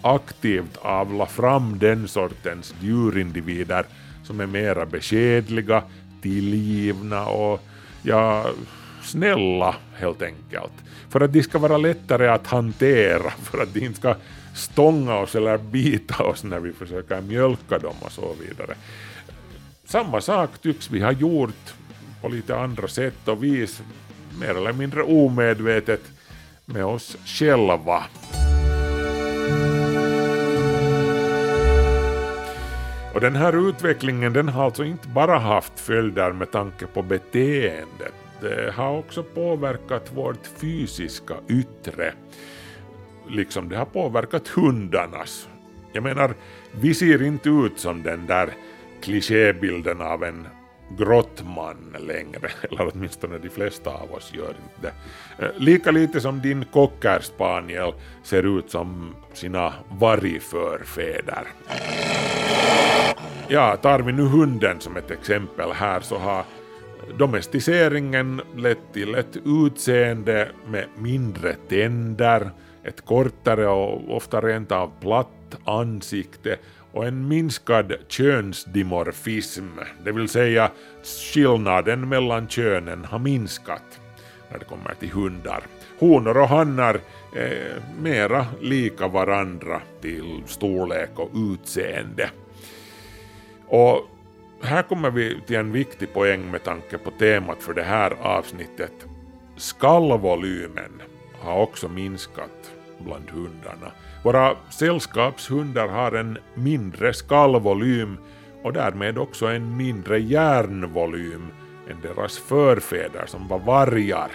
aktivt 0.03 0.77
avla 0.77 1.27
fram 1.27 1.79
den 1.79 2.09
sortens 2.09 2.75
djurindivider 2.81 3.87
som 4.25 4.41
är 4.41 4.47
mera 4.47 4.87
beskedliga, 4.87 5.83
tillgivna 6.23 7.27
och 7.27 7.63
ja, 8.03 8.47
snälla 9.03 9.75
helt 9.95 10.23
enkelt. 10.23 10.73
För 11.09 11.21
att 11.21 11.33
de 11.33 11.43
ska 11.43 11.59
vara 11.59 11.77
lättare 11.77 12.29
att 12.29 12.47
hantera, 12.47 13.31
för 13.31 13.63
att 13.63 13.75
de 13.75 13.81
inte 13.81 13.99
ska 13.99 14.15
stånga 14.55 15.15
oss 15.15 15.35
eller 15.35 15.59
bita 15.59 16.25
oss 16.25 16.45
när 16.45 16.61
vi 16.61 16.73
försöker 16.73 17.21
mjölka 17.21 17.79
dem 17.79 17.95
och 18.01 18.13
så 18.13 18.35
vidare. 18.41 18.75
Samma 19.85 20.21
sak 20.21 20.51
tycks 20.63 20.91
vi 20.91 21.01
ha 21.01 21.13
gjort 21.13 21.75
på 22.23 22.29
lite 22.29 22.57
andra 22.57 22.89
sätt 22.89 23.29
och 23.29 23.45
vis, 23.45 23.83
mer 24.41 24.49
eller 24.49 24.73
mindre 24.73 25.03
omedvetet, 25.03 26.03
med 26.65 26.85
oss 26.85 27.17
själva. 27.25 28.05
Och 33.15 33.21
den 33.21 33.37
här 33.37 33.69
utvecklingen 33.69 34.33
den 34.33 34.49
har 34.49 34.65
alltså 34.65 34.85
inte 34.85 35.09
bara 35.09 35.39
haft 35.39 35.81
följder 35.81 36.33
med 36.33 36.53
tanke 36.53 36.87
på 36.87 37.03
beteendet, 37.03 38.15
det 38.41 38.73
har 38.75 38.99
också 38.99 39.23
påverkat 39.23 40.13
vårt 40.15 40.47
fysiska 40.61 41.35
yttre 41.49 42.13
liksom 43.31 43.69
det 43.69 43.77
har 43.77 43.85
påverkat 43.85 44.49
hundarnas. 44.49 45.49
Jag 45.93 46.03
menar, 46.03 46.35
vi 46.73 46.95
ser 46.95 47.23
inte 47.23 47.49
ut 47.49 47.79
som 47.79 48.03
den 48.03 48.27
där 48.27 48.49
klichébilden 49.03 50.01
av 50.01 50.25
en 50.25 50.49
grottman 50.99 51.97
längre, 51.99 52.49
eller 52.71 52.91
åtminstone 52.95 53.39
de 53.39 53.49
flesta 53.49 53.91
av 53.91 54.13
oss 54.13 54.33
gör 54.35 54.49
inte 54.49 54.93
det. 55.39 55.53
Lika 55.57 55.91
lite 55.91 56.21
som 56.21 56.43
din 56.43 56.65
cockerspaniel 56.65 57.93
ser 58.23 58.59
ut 58.59 58.71
som 58.71 59.15
sina 59.33 59.73
vargförfäder. 59.91 61.49
Ja, 63.49 63.77
tar 63.77 64.01
vi 64.01 64.13
nu 64.13 64.23
hunden 64.23 64.81
som 64.81 64.97
ett 64.97 65.11
exempel 65.11 65.73
här 65.73 66.01
så 66.01 66.19
har 66.19 66.45
domesticeringen 67.19 68.41
lett 68.57 68.93
till 68.93 69.15
ett 69.15 69.37
utseende 69.45 70.49
med 70.67 70.87
mindre 70.97 71.55
tänder, 71.69 72.51
ett 72.85 73.05
kortare 73.05 73.69
och 73.69 74.17
ofta 74.17 74.41
rent 74.41 74.73
av 74.73 74.93
platt 75.01 75.57
ansikte 75.65 76.57
och 76.93 77.07
en 77.07 77.29
minskad 77.29 77.93
könsdimorfism, 78.09 79.69
det 80.05 80.13
vill 80.13 80.29
säga 80.29 80.71
skillnaden 81.33 82.09
mellan 82.09 82.49
könen 82.49 83.05
har 83.05 83.19
minskat 83.19 84.01
när 84.51 84.59
det 84.59 84.65
kommer 84.65 84.95
till 84.95 85.11
hundar. 85.11 85.63
Honor 85.99 86.37
och 86.37 86.49
hannar 86.49 87.01
är 87.37 87.83
mera 88.01 88.47
lika 88.61 89.09
varandra 89.09 89.81
till 90.01 90.43
storlek 90.47 91.11
och 91.15 91.31
utseende. 91.35 92.31
Och 93.67 94.09
här 94.63 94.83
kommer 94.83 95.11
vi 95.11 95.41
till 95.47 95.57
en 95.57 95.73
viktig 95.73 96.13
poäng 96.13 96.51
med 96.51 96.65
tanke 96.65 96.99
på 96.99 97.11
temat 97.11 97.63
för 97.63 97.75
det 97.75 97.83
här 97.83 98.13
avsnittet. 98.23 98.93
Skallvolymen 99.57 101.03
har 101.41 101.61
också 101.61 101.89
minskat 101.89 102.73
bland 102.99 103.31
hundarna. 103.31 103.93
Våra 104.23 104.57
sällskapshundar 104.71 105.89
har 105.89 106.13
en 106.13 106.39
mindre 106.55 107.15
skallvolym 107.15 108.19
och 108.63 108.73
därmed 108.73 109.19
också 109.19 109.47
en 109.47 109.77
mindre 109.77 110.19
hjärnvolym 110.19 111.47
än 111.91 111.97
deras 112.03 112.39
förfäder 112.39 113.27
som 113.27 113.49
var 113.49 113.59
vargar. 113.59 114.31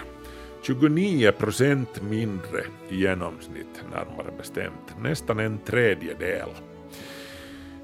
29 0.64 1.32
procent 1.32 2.02
mindre 2.02 2.62
i 2.90 2.96
genomsnitt 2.96 3.84
närmare 3.92 4.32
bestämt, 4.38 4.96
nästan 5.02 5.40
en 5.40 5.58
tredjedel. 5.58 6.50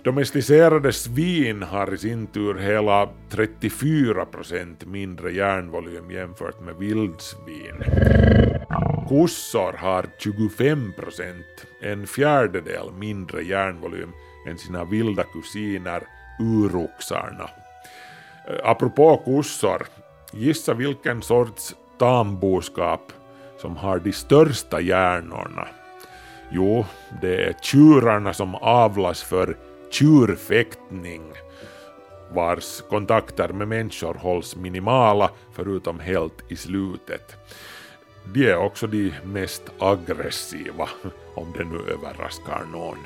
Domesticerade 0.04 0.92
svin 0.92 1.64
har 1.64 1.94
i 1.94 1.98
sin 1.98 2.28
tur 2.28 2.56
hela 2.56 3.10
34 3.30 4.26
procent 4.26 4.86
mindre 4.86 5.32
järnvolym 5.32 6.12
jämfört 6.12 6.62
med 6.62 6.76
vildsvin. 6.76 7.84
Kossor 9.08 9.74
har 9.74 10.06
25 10.18 10.94
procent, 10.94 11.66
en 11.82 12.08
fjärdedel 12.08 12.92
mindre 12.92 13.42
järnvolym 13.42 14.12
än 14.48 14.58
sina 14.58 14.84
vilda 14.84 15.24
kusiner 15.24 16.04
uroxarna. 16.40 17.50
Eh, 18.48 18.60
apropå 18.64 19.18
kossor, 19.26 19.88
gissa 20.32 20.74
vilken 20.74 21.22
sorts 21.22 21.76
tamboskap 21.98 23.12
som 23.58 23.78
har 23.78 24.00
de 24.00 24.12
största 24.12 24.82
hjärnorna? 24.82 25.68
Jo, 26.52 26.86
det 27.22 27.44
är 27.44 27.54
tjurarna 27.62 28.34
som 28.34 28.56
avlas 28.56 29.24
för 29.24 29.58
tjurfäktning 29.92 31.24
vars 32.32 32.82
kontakter 32.90 33.50
med 33.50 33.68
människor 33.68 34.14
hålls 34.14 34.56
minimala 34.56 35.30
förutom 35.54 36.00
helt 36.00 36.52
i 36.52 36.56
slutet. 36.56 37.38
De 38.34 38.52
är 38.52 38.58
också 38.58 38.88
de 38.88 39.14
mest 39.24 39.64
aggressiva, 39.80 40.90
om 41.34 41.54
det 41.58 41.64
nu 41.64 41.78
överraskar 41.78 42.62
någon. 42.72 42.98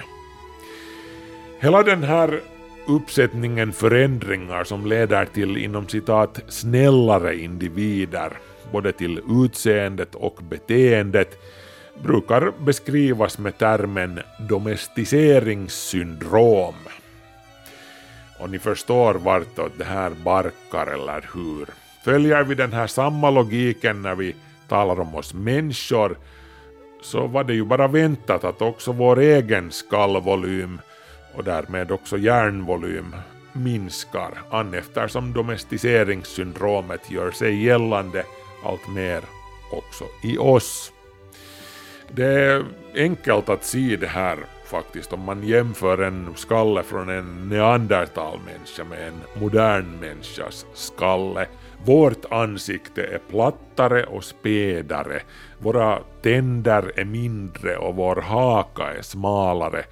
Hela 1.59 1.83
den 1.83 2.03
här 2.03 2.41
uppsättningen 2.87 3.73
förändringar 3.73 4.63
som 4.63 4.85
leder 4.85 5.25
till 5.25 5.57
inom 5.57 5.87
citat 5.87 6.39
snällare 6.47 7.35
individer, 7.35 8.37
både 8.71 8.91
till 8.91 9.21
utseendet 9.29 10.15
och 10.15 10.39
beteendet, 10.49 11.39
brukar 12.03 12.51
beskrivas 12.65 13.37
med 13.37 13.57
termen 13.57 14.19
domesticeringssyndrom. 14.49 16.75
Och 18.39 18.49
ni 18.49 18.59
förstår 18.59 19.13
vartåt 19.13 19.71
det 19.77 19.83
här 19.83 20.11
barkar, 20.23 20.87
eller 20.87 21.29
hur? 21.33 21.65
Följer 22.03 22.43
vi 22.43 22.55
den 22.55 22.73
här 22.73 22.87
samma 22.87 23.29
logiken 23.29 24.01
när 24.01 24.15
vi 24.15 24.35
talar 24.67 24.99
om 24.99 25.15
oss 25.15 25.33
människor 25.33 26.17
så 27.01 27.27
var 27.27 27.43
det 27.43 27.53
ju 27.53 27.65
bara 27.65 27.87
väntat 27.87 28.43
att 28.43 28.61
också 28.61 28.91
vår 28.91 29.19
egen 29.19 29.71
skallvolym 29.71 30.81
och 31.35 31.43
därmed 31.43 31.91
också 31.91 32.17
hjärnvolym 32.17 33.15
minskar 33.53 34.31
an 34.49 34.73
eftersom 34.73 35.33
domesticeringssyndromet 35.33 37.11
gör 37.11 37.31
sig 37.31 37.63
gällande 37.63 38.23
allt 38.65 38.87
mer 38.87 39.21
också 39.71 40.05
i 40.23 40.37
oss. 40.37 40.91
Det 42.11 42.25
är 42.25 42.65
enkelt 42.95 43.49
att 43.49 43.63
se 43.65 43.97
det 43.99 44.07
här 44.07 44.37
faktiskt 44.65 45.13
om 45.13 45.21
man 45.21 45.43
jämför 45.43 45.97
en 45.97 46.33
skalle 46.35 46.83
från 46.83 47.09
en 47.09 47.49
neandertalmänniska 47.49 48.83
med 48.83 49.07
en 49.07 49.41
modern 49.41 49.99
människas 49.99 50.65
skalle. 50.73 51.47
Vårt 51.85 52.25
ansikte 52.31 53.03
är 53.03 53.19
plattare 53.29 54.03
och 54.03 54.23
spädare, 54.23 55.21
våra 55.59 55.99
tänder 56.21 56.91
är 56.95 57.05
mindre 57.05 57.77
och 57.77 57.95
vår 57.95 58.15
haka 58.15 58.93
är 58.93 59.01
smalare. 59.01 59.83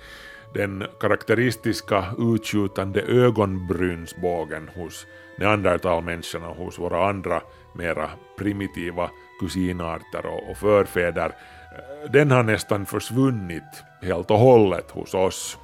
Den 0.54 0.84
karaktäristiska 1.00 2.06
utskjutande 2.18 3.02
ögonbrynsbågen 3.02 4.70
hos 4.76 5.08
neandertalmänniskorna 5.38 6.50
och 6.50 6.56
hos 6.56 6.80
våra 6.80 7.10
andra 7.10 7.42
mera 7.76 8.10
primitiva 8.38 9.10
kusinarter 9.40 10.26
och 10.50 10.58
förfäder 10.58 11.26
eh, 11.26 12.12
den 12.12 12.32
har 12.32 12.44
nästan 12.44 12.86
försvunnit 12.86 13.84
helt 14.02 14.32
och 14.32 14.40
hållet 14.40 14.92
hos 14.92 15.14
oss. 15.14 15.58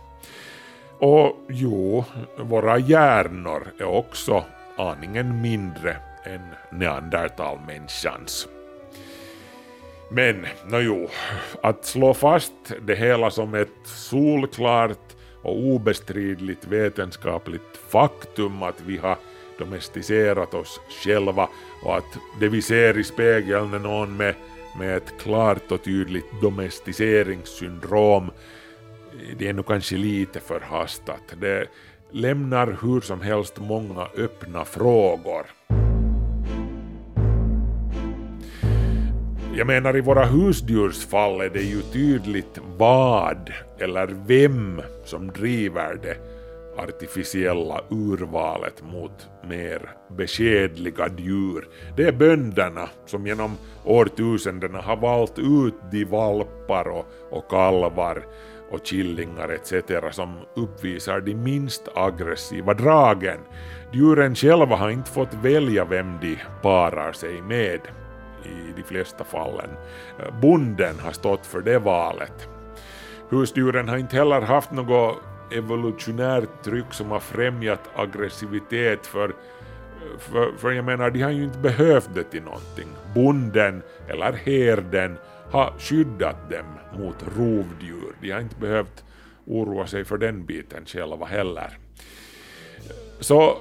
Och 0.99 1.37
jo, 1.49 2.05
våra 2.37 2.77
hjärnor 2.77 3.67
är 3.79 3.87
också 3.87 4.43
aningen 4.77 5.41
mindre 5.41 5.97
än 6.27 6.41
neandertalmänniskans. 6.79 8.47
Men, 10.09 10.45
nåjo, 10.65 11.09
att 11.63 11.85
slå 11.85 12.13
fast 12.13 12.53
det 12.81 12.95
hela 12.95 13.31
som 13.31 13.53
ett 13.53 13.69
solklart 13.83 15.15
och 15.41 15.57
obestridligt 15.57 16.65
vetenskapligt 16.65 17.77
faktum 17.89 18.63
att 18.63 18.81
vi 18.85 18.97
har 18.97 19.17
domesticerat 19.59 20.53
oss 20.53 20.79
själva 21.03 21.49
och 21.83 21.97
att 21.97 22.17
det 22.39 22.49
vi 22.49 22.61
ser 22.61 22.97
i 22.97 23.03
spegeln 23.03 23.73
är 23.73 23.79
någon 23.79 24.17
med, 24.17 24.35
med 24.79 24.97
ett 24.97 25.13
klart 25.21 25.71
och 25.71 25.83
tydligt 25.83 26.41
domesticeringssyndrom 26.41 28.31
det 29.37 29.47
är 29.47 29.53
nog 29.53 29.65
kanske 29.65 29.97
lite 29.97 30.39
förhastat. 30.39 31.35
Det 31.41 31.67
lämnar 32.11 32.77
hur 32.81 33.01
som 33.01 33.21
helst 33.21 33.59
många 33.59 34.07
öppna 34.17 34.65
frågor. 34.65 35.45
Jag 39.57 39.67
menar 39.67 39.97
i 39.97 40.01
våra 40.01 40.25
husdjursfall 40.25 41.41
är 41.41 41.49
det 41.49 41.61
ju 41.61 41.81
tydligt 41.81 42.59
vad 42.77 43.53
eller 43.79 44.07
vem 44.27 44.81
som 45.03 45.27
driver 45.27 45.99
det 46.03 46.17
artificiella 46.83 47.81
urvalet 47.89 48.83
mot 48.91 49.29
mer 49.49 49.91
beskedliga 50.17 51.09
djur. 51.17 51.67
Det 51.95 52.03
är 52.03 52.11
bönderna 52.11 52.89
som 53.05 53.27
genom 53.27 53.57
årtusendena 53.85 54.81
har 54.81 54.97
valt 54.97 55.39
ut 55.39 55.75
de 55.91 56.05
valpar 56.05 56.87
och, 56.87 57.05
och 57.31 57.49
kalvar 57.49 58.25
och 58.71 58.85
killingar 58.85 59.49
etc. 59.49 59.73
som 60.15 60.35
uppvisar 60.55 61.21
de 61.21 61.35
minst 61.35 61.87
aggressiva 61.95 62.73
dragen. 62.73 63.39
Djuren 63.93 64.35
själva 64.35 64.75
har 64.75 64.89
inte 64.89 65.11
fått 65.11 65.33
välja 65.33 65.85
vem 65.85 66.17
de 66.21 66.37
parar 66.61 67.11
sig 67.11 67.41
med 67.41 67.79
i 68.47 68.73
de 68.75 68.83
flesta 68.83 69.23
fallen. 69.23 69.69
Bonden 70.41 70.99
har 70.99 71.11
stått 71.11 71.45
för 71.45 71.61
det 71.61 71.79
valet. 71.79 72.49
Husdjuren 73.29 73.89
har 73.89 73.97
inte 73.97 74.15
heller 74.15 74.41
haft 74.41 74.71
något 74.71 75.17
evolutionärt 75.51 76.63
tryck 76.63 76.93
som 76.93 77.11
har 77.11 77.19
främjat 77.19 77.89
aggressivitet 77.95 79.07
för, 79.07 79.35
för, 80.19 80.51
för 80.57 80.71
jag 80.71 80.85
menar, 80.85 81.09
de 81.09 81.21
har 81.21 81.31
ju 81.31 81.43
inte 81.43 81.59
behövt 81.59 82.09
det 82.15 82.23
till 82.23 82.43
någonting. 82.43 82.87
Bonden 83.15 83.81
eller 84.07 84.33
herden 84.33 85.17
har 85.51 85.73
skyddat 85.79 86.49
dem 86.49 86.65
mot 86.99 87.15
rovdjur. 87.37 88.15
De 88.21 88.31
har 88.31 88.39
inte 88.39 88.55
behövt 88.55 89.03
oroa 89.45 89.87
sig 89.87 90.05
för 90.05 90.17
den 90.17 90.45
biten 90.45 90.85
själva 90.85 91.25
heller. 91.25 91.77
Så 93.19 93.57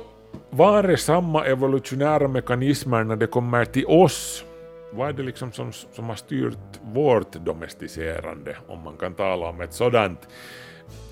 var 0.51 0.85
är 0.85 0.97
samma 0.97 1.45
evolutionära 1.45 2.29
mekanismer 2.29 3.05
när 3.05 3.17
det 3.17 3.27
kommer 3.27 3.65
till 3.65 3.87
oss? 3.87 4.45
Vad 4.93 5.09
är 5.09 5.13
det 5.13 5.23
liksom 5.23 5.53
som, 5.53 5.73
som 5.73 6.09
har 6.09 6.17
styrt 6.17 6.81
vårt 6.83 7.33
domesticerande, 7.33 8.57
om 8.67 8.83
man 8.83 8.97
kan 8.97 9.15
tala 9.15 9.47
om 9.47 9.61
ett 9.61 9.73
sådant? 9.73 10.29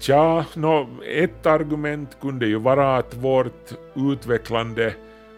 Tja, 0.00 0.45
no, 0.54 0.88
ett 1.04 1.47
argument 1.47 2.16
kunde 2.21 2.47
ju 2.47 2.59
vara 2.59 2.97
att 2.97 3.14
vårt 3.14 3.73
utvecklande 3.95 4.95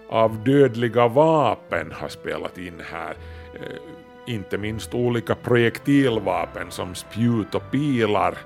av 0.09 0.45
dödliga 0.45 1.09
vapen 1.09 1.93
har 1.93 2.09
spelat 2.09 2.59
in 2.59 2.83
här. 2.93 3.16
Eh, 3.55 4.35
inte 4.35 4.59
minst 4.59 4.95
olika 4.95 5.35
projektilvapen 5.35 6.71
som 6.71 6.95
spjut 6.95 7.55
och 7.55 7.71
pilar. 7.71 8.38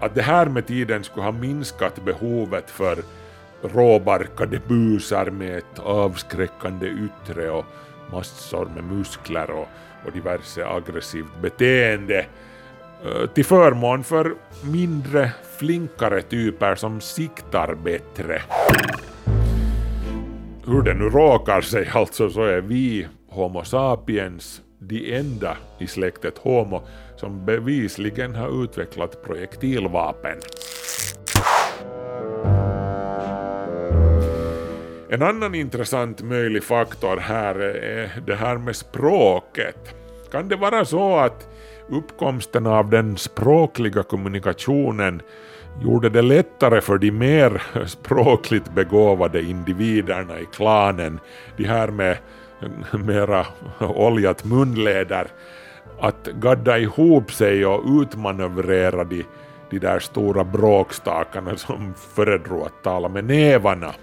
Att 0.00 0.14
det 0.14 0.22
här 0.22 0.46
med 0.46 0.66
tiden 0.66 1.04
skulle 1.04 1.24
ha 1.24 1.32
minskat 1.32 2.04
behovet 2.04 2.70
för 2.70 2.98
råbarkade 3.62 4.60
busar 4.68 5.30
med 5.30 5.58
ett 5.58 5.78
avskräckande 5.78 6.86
yttre 6.86 7.50
och 7.50 7.64
massor 8.12 8.64
med 8.74 8.84
muskler 8.84 9.50
och, 9.50 9.68
och 10.06 10.12
diverse 10.12 10.66
aggressivt 10.66 11.40
beteende 11.42 12.26
eh, 13.04 13.26
till 13.34 13.44
förmån 13.44 14.04
för 14.04 14.34
mindre 14.64 15.32
flinkare 15.58 16.22
typer 16.22 16.74
som 16.74 17.00
siktar 17.00 17.74
bättre. 17.74 18.42
Hur 20.66 20.82
det 20.82 20.94
nu 20.94 21.04
råkar 21.04 21.60
sig 21.60 21.90
alltså 21.92 22.30
så 22.30 22.42
är 22.42 22.60
vi 22.60 23.06
Homo 23.28 23.64
sapiens 23.64 24.62
de 24.78 25.14
enda 25.16 25.56
i 25.78 25.86
släktet 25.86 26.38
Homo 26.38 26.82
som 27.16 27.44
bevisligen 27.44 28.34
har 28.34 28.64
utvecklat 28.64 29.22
projektilvapen. 29.24 30.38
En 35.12 35.22
annan 35.22 35.54
intressant 35.54 36.22
möjlig 36.22 36.64
faktor 36.64 37.16
här 37.16 37.54
är 37.60 38.20
det 38.26 38.34
här 38.34 38.58
med 38.58 38.76
språket. 38.76 39.94
Kan 40.30 40.48
det 40.48 40.56
vara 40.56 40.84
så 40.84 41.16
att 41.16 41.48
uppkomsten 41.88 42.66
av 42.66 42.90
den 42.90 43.16
språkliga 43.16 44.02
kommunikationen 44.02 45.22
gjorde 45.82 46.08
det 46.08 46.22
lättare 46.22 46.80
för 46.80 46.98
de 46.98 47.10
mer 47.10 47.62
språkligt 47.86 48.74
begåvade 48.74 49.42
individerna 49.42 50.40
i 50.40 50.46
klanen, 50.46 51.20
de 51.56 51.64
här 51.64 51.88
med 51.88 52.16
mera 52.92 53.46
oljat 53.80 54.44
munläder, 54.44 55.26
att 56.00 56.26
gadda 56.26 56.78
ihop 56.78 57.32
sig 57.32 57.66
och 57.66 58.02
utmanövrera 58.02 59.04
de, 59.04 59.24
de 59.70 59.78
där 59.78 59.98
stora 59.98 60.44
bråkstakarna 60.44 61.56
som 61.56 61.94
föredrog 62.14 62.62
att 62.62 62.82
tala 62.82 63.08
med 63.08 63.24
nävarna. 63.24 63.94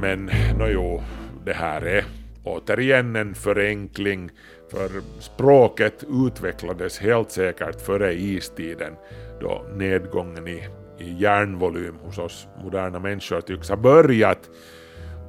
Men 0.00 0.30
nåjo, 0.58 1.02
det 1.44 1.52
här 1.52 1.86
är 1.86 2.04
återigen 2.44 3.16
en 3.16 3.34
förenkling 3.34 4.30
för 4.70 4.90
språket 5.18 6.04
utvecklades 6.26 6.98
helt 6.98 7.30
säkert 7.30 7.80
före 7.80 8.14
istiden 8.14 8.92
då 9.40 9.66
nedgången 9.74 10.48
i, 10.48 10.68
i 10.98 11.14
hjärnvolym 11.18 11.94
hos 12.02 12.18
oss 12.18 12.48
moderna 12.62 12.98
människor 12.98 13.40
tycks 13.40 13.68
ha 13.68 13.76
börjat 13.76 14.50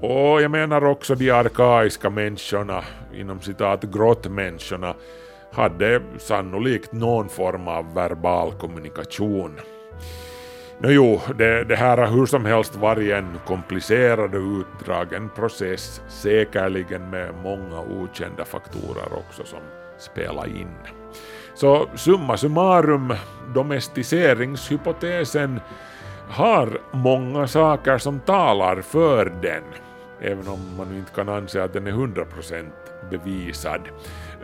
och 0.02 0.42
jag 0.42 0.52
menar 0.52 0.86
också 0.86 1.16
de 1.16 1.32
arkaiska 1.32 2.10
människorna, 2.10 2.84
inom 3.14 3.42
citat 3.42 3.84
grottmänniskorna, 3.84 4.96
hade 5.52 6.02
sannolikt 6.18 6.92
någon 6.92 7.30
form 7.30 7.68
av 7.68 7.94
verbal 7.94 8.52
kommunikation. 8.52 9.52
Nåjo, 10.84 11.22
det, 11.38 11.63
det 11.63 11.76
här 11.76 11.98
har 11.98 12.08
hur 12.08 12.26
som 12.26 12.46
helst 12.46 12.76
varit 12.76 13.12
en 13.12 13.38
komplicerad 13.46 14.36
och 14.36 14.60
utdragen 14.60 15.30
process, 15.30 16.02
säkerligen 16.08 17.10
med 17.10 17.34
många 17.44 17.82
okända 17.82 18.46
faktorer 18.46 19.13
också 19.13 19.44
som 19.46 19.60
spelar 20.00 20.48
in. 20.48 20.74
Så 21.56 21.89
summa 21.96 22.38
summarum, 22.38 23.13
domesticeringshypotesen 23.54 25.60
har 26.30 26.82
många 26.91 27.48
saker 27.48 27.98
som 27.98 28.20
talar 28.20 28.82
för 28.82 29.26
den 29.26 29.63
även 30.22 30.48
om 30.48 30.60
man 30.78 30.98
inte 30.98 31.12
kan 31.12 31.30
anse 31.30 31.63
att 31.63 31.74
den 31.74 31.88
är 31.88 31.91
100% 31.91 32.72
bevisad. 33.10 33.82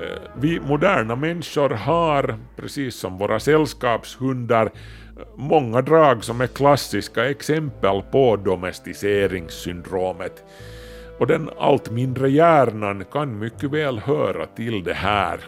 Eh, 0.02 0.18
vi 0.36 0.60
moderna 0.60 1.16
människor 1.16 1.70
har, 1.70 2.36
precis 2.56 2.96
som 2.96 3.18
våra 3.18 3.40
sällskapshundar, 3.40 4.72
många 5.36 5.82
drag 5.82 6.24
som 6.24 6.42
är 6.42 6.48
klassiska 6.48 7.30
exempel 7.30 8.02
på 8.12 8.36
domesticeringssyndromet. 8.36 10.44
Och 11.20 11.28
den 11.28 11.50
allt 11.60 11.92
mindre 11.92 12.30
hjärnan 12.30 13.06
kan 13.12 13.40
mycket 13.40 13.72
väl 13.72 14.00
höra 14.00 14.46
till 14.46 14.84
det 14.84 14.94
här. 14.94 15.40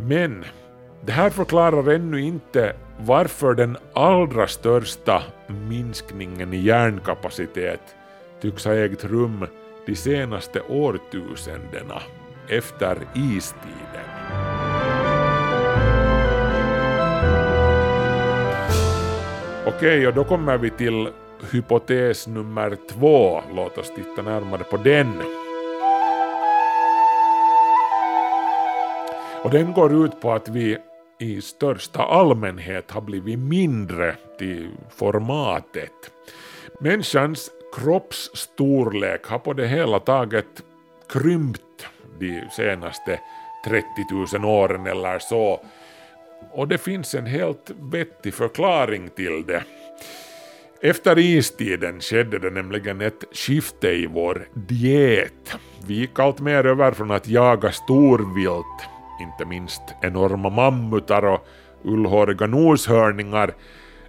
Men 0.00 0.44
det 1.04 1.12
här 1.12 1.30
förklarar 1.30 1.94
ännu 1.94 2.20
inte 2.20 2.74
varför 3.00 3.54
den 3.54 3.76
allra 3.92 4.46
största 4.46 5.22
minskningen 5.68 6.54
i 6.54 6.56
hjärnkapacitet 6.56 7.80
tycks 8.40 8.64
ha 8.64 8.74
ägt 8.74 9.04
rum 9.04 9.46
de 9.86 9.96
senaste 9.96 10.60
årtusendena 10.60 12.02
efter 12.48 12.98
istiden. 13.14 14.17
Okej, 19.68 20.06
och 20.06 20.14
då 20.14 20.24
kommer 20.24 20.58
vi 20.58 20.70
till 20.70 21.08
hypotes 21.52 22.26
nummer 22.26 22.76
två. 22.90 23.42
Låt 23.54 23.78
oss 23.78 23.92
titta 23.96 24.22
närmare 24.22 24.64
på 24.64 24.76
den. 24.76 25.22
Och 29.44 29.50
den 29.50 29.72
går 29.72 30.04
ut 30.04 30.20
på 30.20 30.32
att 30.32 30.48
vi 30.48 30.78
i 31.18 31.40
största 31.40 32.02
allmänhet 32.02 32.90
har 32.90 33.00
blivit 33.00 33.38
mindre 33.38 34.14
till 34.38 34.70
formatet. 34.90 36.10
Människans 36.80 37.50
kroppsstorlek 37.76 39.26
har 39.26 39.38
på 39.38 39.52
det 39.52 39.66
hela 39.66 39.98
taget 39.98 40.62
krympt 41.08 41.86
de 42.18 42.48
senaste 42.52 43.20
30 43.64 43.86
000 44.38 44.44
åren 44.44 44.86
eller 44.86 45.18
så. 45.18 45.60
Och 46.50 46.68
det 46.68 46.78
finns 46.78 47.14
en 47.14 47.26
helt 47.26 47.70
vettig 47.92 48.34
förklaring 48.34 49.08
till 49.16 49.44
det. 49.46 49.62
Efter 50.82 51.18
istiden 51.18 52.00
skedde 52.00 52.38
det 52.38 52.50
nämligen 52.50 53.00
ett 53.00 53.24
skifte 53.32 53.88
i 53.88 54.06
vår 54.06 54.48
diet. 54.54 55.56
Vi 55.86 55.94
gick 55.94 56.18
allt 56.18 56.40
mer 56.40 56.66
över 56.66 56.92
från 56.92 57.10
att 57.10 57.28
jaga 57.28 57.72
storvilt, 57.72 58.88
inte 59.20 59.44
minst 59.44 59.82
enorma 60.02 60.50
mammutar 60.50 61.24
och 61.24 61.46
ullhåriga 61.84 62.46
noshörningar, 62.46 63.54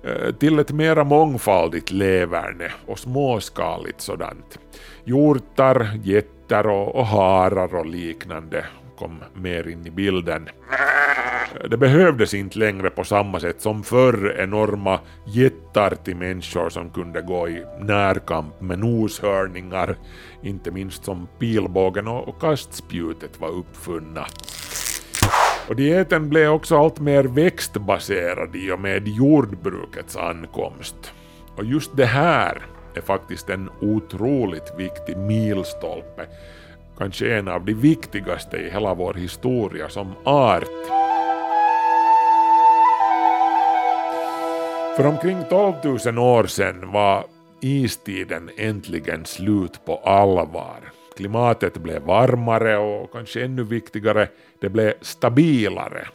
eh, 0.03 0.35
till 0.35 0.59
ett 0.59 0.71
mera 0.71 1.03
mångfaldigt 1.03 1.91
leverne 1.91 2.71
och 2.85 2.99
småskaligt 2.99 4.01
sådant. 4.01 4.59
Hjortar, 5.03 5.99
getter 6.03 6.67
och, 6.67 6.95
och 6.95 7.05
harar 7.05 7.75
och 7.75 7.85
liknande 7.85 8.65
kom 8.99 9.23
mer 9.33 9.67
in 9.67 9.87
i 9.87 9.91
bilden. 9.91 10.49
Det 11.69 11.77
behövdes 11.77 12.33
inte 12.33 12.59
längre 12.59 12.89
på 12.89 13.03
samma 13.03 13.39
sätt 13.39 13.61
som 13.61 13.83
förr 13.83 14.35
enorma 14.39 14.99
jättar 15.27 15.95
till 15.95 16.15
människor 16.15 16.69
som 16.69 16.89
kunde 16.89 17.21
gå 17.21 17.49
i 17.49 17.65
närkamp 17.79 18.61
med 18.61 18.79
noshörningar, 18.79 19.97
inte 20.43 20.71
minst 20.71 21.05
som 21.05 21.27
pilbågen 21.39 22.07
och 22.07 22.41
kastspjutet 22.41 23.39
var 23.39 23.49
uppfunna. 23.49 24.25
Och 25.69 25.75
dieten 25.75 26.29
blev 26.29 26.51
också 26.51 26.77
allt 26.77 26.99
mer 26.99 27.23
växtbaserad 27.23 28.55
i 28.55 28.71
och 28.71 28.79
med 28.79 29.07
jordbrukets 29.07 30.17
ankomst. 30.17 31.13
Och 31.55 31.65
just 31.65 31.97
det 31.97 32.05
här 32.05 32.65
är 32.95 33.01
faktiskt 33.01 33.49
en 33.49 33.69
otroligt 33.81 34.73
viktig 34.77 35.17
milstolpe, 35.17 36.27
kanske 36.99 37.37
en 37.37 37.47
av 37.47 37.65
de 37.65 37.73
viktigaste 37.73 38.57
i 38.57 38.69
hela 38.69 38.93
vår 38.93 39.13
historia 39.13 39.89
som 39.89 40.13
art. 40.23 40.63
För 44.97 45.05
omkring 45.07 45.37
12 45.49 45.73
000 46.05 46.19
år 46.19 46.43
sedan 46.43 46.91
var 46.91 47.25
istiden 47.61 48.49
äntligen 48.57 49.25
slut 49.25 49.85
på 49.85 49.95
allvar. 49.95 50.91
Klimatet 51.17 51.77
blev 51.77 52.01
varmare 52.01 52.77
och 52.77 53.11
kanske 53.11 53.45
ännu 53.45 53.63
viktigare, 53.63 54.27
det 54.59 54.69
blev 54.69 54.93
stabilare. 55.01 56.07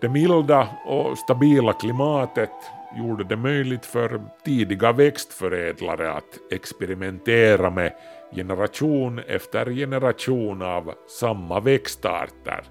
Det 0.00 0.08
milda 0.08 0.68
och 0.86 1.18
stabila 1.18 1.72
klimatet 1.72 2.50
gjorde 2.96 3.24
det 3.24 3.36
möjligt 3.36 3.86
för 3.86 4.20
tidiga 4.44 4.92
växtförädlare 4.92 6.12
att 6.12 6.38
experimentera 6.50 7.70
med 7.70 7.92
generation 8.34 9.20
efter 9.28 9.70
generation 9.70 10.62
av 10.62 10.94
samma 11.20 11.60
växtarter. 11.60 12.64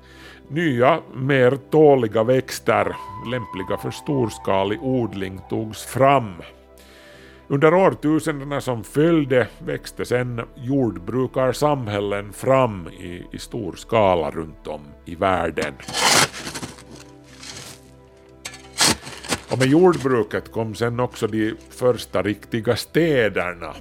Nya, 0.47 0.99
mer 1.15 1.57
tåliga 1.69 2.23
växter, 2.23 2.95
lämpliga 3.31 3.77
för 3.81 3.91
storskalig 3.91 4.83
odling, 4.83 5.39
togs 5.49 5.85
fram. 5.85 6.33
Under 7.47 7.73
årtusendena 7.73 8.61
som 8.61 8.83
följde 8.83 9.47
växte 9.59 10.05
sedan 10.05 10.41
jordbrukarsamhällen 10.55 12.33
fram 12.33 12.87
i, 12.87 13.23
i 13.31 13.37
stor 13.37 13.73
skala 13.73 14.31
runt 14.31 14.67
om 14.67 14.81
i 15.05 15.15
världen. 15.15 15.73
Och 19.53 19.59
med 19.59 19.67
jordbruket 19.67 20.51
kom 20.51 20.75
sen 20.75 20.99
också 20.99 21.27
de 21.27 21.53
första 21.69 22.21
riktiga 22.21 22.75
städerna. 22.75 23.73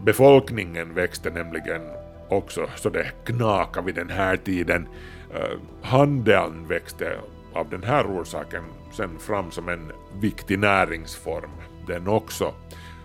Befolkningen 0.00 0.94
växte 0.94 1.30
nämligen 1.30 1.82
också 2.28 2.66
så 2.76 2.88
det 2.88 3.06
knakade 3.24 3.86
vid 3.86 3.94
den 3.94 4.10
här 4.10 4.36
tiden. 4.36 4.88
Eh, 5.34 5.58
handeln 5.82 6.68
växte 6.68 7.16
av 7.52 7.70
den 7.70 7.82
här 7.82 8.04
orsaken 8.04 8.62
sen 8.96 9.18
fram 9.18 9.50
som 9.50 9.68
en 9.68 9.92
viktig 10.20 10.58
näringsform 10.58 11.50
den 11.86 12.08
också. 12.08 12.54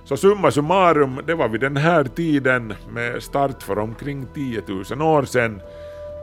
Så 0.06 0.17
summa 0.17 0.52
summarum, 0.52 1.22
det 1.28 1.36
var 1.36 1.48
vid 1.48 1.62
den 1.62 1.78
här 1.78 2.04
tiden 2.04 2.74
med 2.89 3.24
start 3.24 3.63
för 3.63 3.80
omkring 3.80 4.28
10 4.34 4.63
000 4.67 5.02
år 5.02 5.24
sedan 5.24 5.62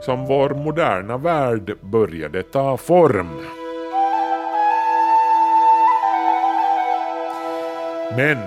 som 0.04 0.26
vår 0.26 0.50
moderna 0.50 1.16
värld 1.18 1.76
började 1.80 2.42
ta 2.42 2.76
form. 2.76 3.28
Men 8.10 8.38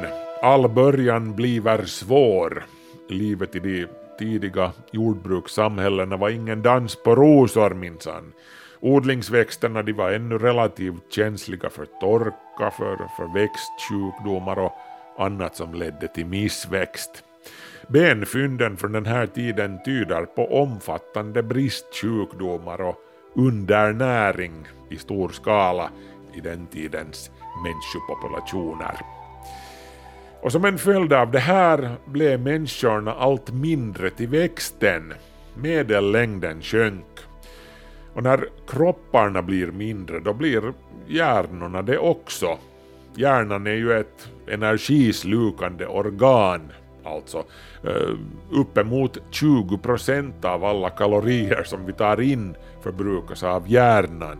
all 0.41 0.69
början 0.69 1.35
bliver 1.35 1.85
svår. 1.85 2.63
Livet 3.09 3.55
i 3.55 3.59
de 3.59 3.87
tidiga 4.19 4.71
jordbrukssamhällena 4.91 6.17
var 6.17 6.29
ingen 6.29 6.61
dans 6.61 6.95
på 6.95 7.15
rosor 7.15 7.73
minsann. 7.73 8.33
Odlingsväxterna 8.79 9.83
de 9.83 9.93
var 9.93 10.11
ännu 10.11 10.37
relativt 10.37 11.13
känsliga 11.13 11.69
för 11.69 11.85
torka, 11.85 12.71
för, 12.71 12.97
för 13.17 13.33
växtsjukdomar 13.33 14.59
och 14.59 14.71
annat 15.17 15.55
som 15.55 15.73
ledde 15.73 16.07
till 16.07 16.25
missväxt. 16.25 17.23
Benfynden 17.87 18.77
från 18.77 18.91
den 18.91 19.05
här 19.05 19.27
tiden 19.27 19.79
tyder 19.85 20.25
på 20.25 20.61
omfattande 20.61 21.43
bristsjukdomar 21.43 22.81
och 22.81 22.95
undernäring 23.35 24.67
i 24.89 24.97
stor 24.97 25.29
skala 25.29 25.89
i 26.33 26.41
den 26.41 26.67
tidens 26.67 27.31
människopopulationer. 27.63 29.18
Och 30.41 30.51
som 30.51 30.65
en 30.65 30.77
följd 30.77 31.13
av 31.13 31.31
det 31.31 31.39
här 31.39 31.95
blev 32.05 32.39
människorna 32.39 33.13
allt 33.13 33.51
mindre 33.51 34.09
till 34.09 34.27
växten. 34.27 35.13
Medellängden 35.53 36.61
sjönk. 36.61 37.05
Och 38.13 38.23
när 38.23 38.45
kropparna 38.67 39.41
blir 39.41 39.67
mindre 39.67 40.19
då 40.19 40.33
blir 40.33 40.73
hjärnorna 41.07 41.81
det 41.81 41.97
också. 41.97 42.57
Hjärnan 43.15 43.67
är 43.67 43.73
ju 43.73 43.93
ett 43.93 44.29
energislukande 44.47 45.85
organ, 45.85 46.71
alltså 47.03 47.43
eh, 47.83 48.15
uppemot 48.51 49.17
20 49.29 49.77
procent 49.77 50.45
av 50.45 50.65
alla 50.65 50.89
kalorier 50.89 51.63
som 51.63 51.85
vi 51.85 51.93
tar 51.93 52.21
in 52.21 52.55
förbrukas 52.81 53.43
av 53.43 53.71
hjärnan, 53.71 54.37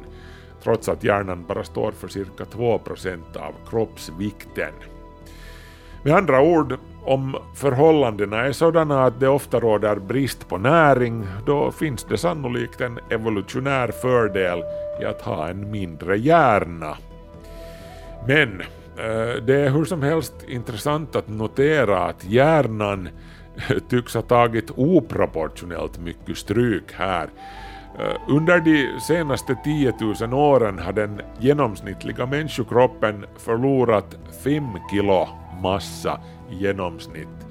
trots 0.64 0.90
att 0.90 1.04
hjärnan 1.04 1.46
bara 1.48 1.64
står 1.64 1.92
för 1.92 2.08
cirka 2.08 2.46
2 2.46 2.80
procent 2.80 3.36
av 3.36 3.54
kroppsvikten. 3.70 4.74
Med 6.04 6.16
andra 6.16 6.42
ord, 6.42 6.78
om 7.06 7.38
förhållandena 7.56 8.38
är 8.38 8.52
sådana 8.52 9.04
att 9.04 9.20
det 9.20 9.28
ofta 9.28 9.60
råder 9.60 9.96
brist 9.96 10.50
på 10.50 10.58
näring, 10.58 11.28
då 11.46 11.72
finns 11.72 12.04
det 12.04 12.18
sannolikt 12.18 12.82
en 12.82 13.00
evolutionär 13.10 13.88
fördel 13.88 14.64
i 15.02 15.06
att 15.06 15.22
ha 15.22 15.50
en 15.50 15.72
mindre 15.72 16.18
hjärna. 16.18 16.98
Men 18.28 18.62
eh, 18.98 19.44
det 19.46 19.56
är 19.56 19.70
hur 19.70 19.86
som 19.86 20.04
helst 20.04 20.34
intressant 20.48 21.16
att 21.16 21.28
notera 21.28 22.00
att 22.00 22.24
hjärnan 22.24 23.10
eh, 23.70 23.78
tycks 23.90 24.14
ha 24.14 24.22
tagit 24.22 24.72
oproportionellt 24.76 26.00
mycket 26.00 26.38
stryk 26.38 26.94
här. 26.94 27.30
Eh, 28.00 28.36
under 28.36 28.60
de 28.60 29.00
senaste 29.02 29.56
10 29.64 29.94
000 30.22 30.34
åren 30.34 30.80
har 30.80 30.94
den 30.94 31.22
genomsnittliga 31.40 32.26
människokroppen 32.26 33.26
förlorat 33.38 34.18
5 34.44 34.64
kilo 34.92 35.28
massa 35.62 36.19
i 36.52 36.56
genomsnitt. 36.56 37.48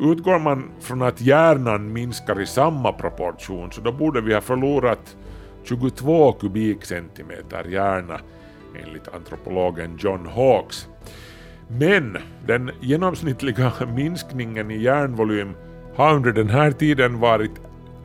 Utgår 0.00 0.38
man 0.38 0.70
från 0.80 1.02
att 1.02 1.20
hjärnan 1.20 1.92
minskar 1.92 2.40
i 2.40 2.46
samma 2.46 2.92
proportion 2.92 3.72
så 3.72 3.80
då 3.80 3.92
borde 3.92 4.20
vi 4.20 4.34
ha 4.34 4.40
förlorat 4.40 5.16
22 5.64 6.32
kubikcentimeter 6.32 7.64
hjärna 7.64 8.20
enligt 8.84 9.08
antropologen 9.14 9.96
John 9.98 10.26
Hawks. 10.26 10.88
Men 11.68 12.16
den 12.46 12.70
genomsnittliga 12.80 13.72
minskningen 13.96 14.70
i 14.70 14.82
hjärnvolym 14.82 15.54
har 15.94 16.14
under 16.14 16.32
den 16.32 16.48
här 16.48 16.70
tiden 16.70 17.20
varit 17.20 17.60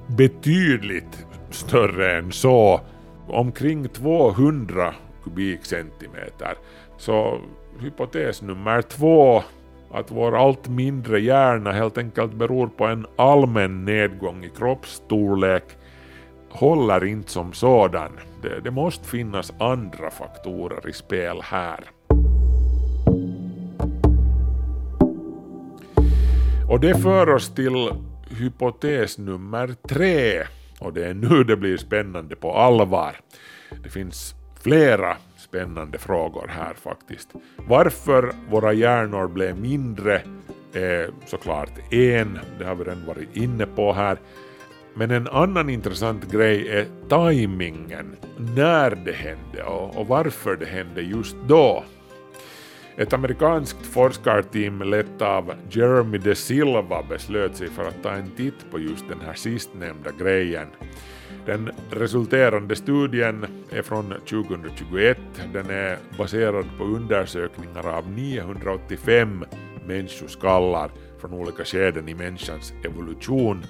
betydligt 0.07 1.25
större 1.49 2.17
än 2.17 2.31
så, 2.31 2.81
omkring 3.27 3.89
200 3.89 4.93
kubikcentimeter. 5.23 6.57
Så 6.97 7.41
hypotes 7.79 8.41
nummer 8.41 8.81
två, 8.81 9.43
att 9.91 10.11
vår 10.11 10.37
allt 10.37 10.69
mindre 10.69 11.19
hjärna 11.19 11.71
helt 11.71 11.97
enkelt 11.97 12.33
beror 12.33 12.67
på 12.67 12.85
en 12.85 13.05
allmän 13.15 13.85
nedgång 13.85 14.43
i 14.43 14.49
kroppsstorlek, 14.49 15.63
håller 16.49 17.05
inte 17.05 17.31
som 17.31 17.53
sådan. 17.53 18.11
Det, 18.41 18.59
det 18.63 18.71
måste 18.71 19.07
finnas 19.07 19.53
andra 19.59 20.11
faktorer 20.11 20.89
i 20.89 20.93
spel 20.93 21.41
här. 21.43 21.79
Och 26.69 26.79
det 26.79 27.01
för 27.01 27.29
oss 27.29 27.53
till 27.55 27.89
hypotes 28.29 29.17
nummer 29.17 29.75
tre, 29.89 30.43
och 30.79 30.93
det 30.93 31.05
är 31.07 31.13
nu 31.13 31.43
det 31.43 31.57
blir 31.57 31.77
spännande 31.77 32.35
på 32.35 32.53
allvar. 32.53 33.15
Det 33.83 33.89
finns 33.89 34.35
flera 34.63 35.17
spännande 35.37 35.97
frågor 35.97 36.47
här 36.47 36.73
faktiskt. 36.73 37.29
Varför 37.55 38.31
våra 38.49 38.73
hjärnor 38.73 39.27
blev 39.27 39.57
mindre 39.57 40.21
är 40.73 41.09
såklart 41.25 41.93
en, 41.93 42.39
det 42.59 42.65
har 42.65 42.75
vi 42.75 42.83
redan 42.83 43.05
varit 43.05 43.35
inne 43.35 43.65
på 43.65 43.93
här. 43.93 44.17
Men 44.93 45.11
en 45.11 45.27
annan 45.27 45.69
intressant 45.69 46.31
grej 46.31 46.69
är 46.69 46.85
tajmingen, 47.09 48.15
när 48.55 48.91
det 49.05 49.11
hände 49.11 49.63
och, 49.63 49.97
och 49.97 50.07
varför 50.07 50.55
det 50.55 50.65
hände 50.65 51.01
just 51.01 51.35
då. 51.47 51.83
Ett 52.97 53.13
amerikanskt 53.13 53.85
forskarteam 53.85 54.81
lett 54.81 55.21
av 55.21 55.53
Jeremy 55.69 56.17
De 56.17 56.35
Silva 56.35 57.03
beslöt 57.09 57.55
sig 57.55 57.67
för 57.69 57.87
att 57.87 58.03
ta 58.03 58.11
en 58.11 58.31
titt 58.37 58.71
på 58.71 58.79
just 58.79 59.09
den 59.09 59.19
här 59.25 59.33
sistnämnda 59.33 60.11
grejen. 60.19 60.67
Den 61.45 61.71
resulterande 61.91 62.75
studien 62.75 63.45
är 63.71 63.81
från 63.81 64.13
2021. 64.29 65.17
Den 65.53 65.69
är 65.69 65.97
baserad 66.17 66.65
på 66.77 66.83
undersökningar 66.83 67.87
av 67.87 68.11
985 68.11 69.45
människoskallar 69.87 70.91
från 71.21 71.33
olika 71.33 71.65
skeden 71.65 72.09
i 72.09 72.15
människans 72.15 72.73
evolution 72.85 73.65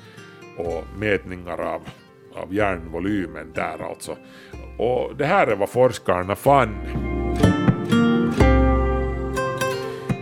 och 0.58 0.84
mätningar 1.00 1.62
av, 1.62 1.82
av 2.34 2.54
hjärnvolymen 2.54 3.52
där 3.56 3.90
alltså. 3.90 4.18
Och 4.78 5.16
det 5.18 5.26
här 5.26 5.48
är 5.48 5.56
vad 5.56 5.70
forskarna 5.70 6.36
fann. 6.36 6.76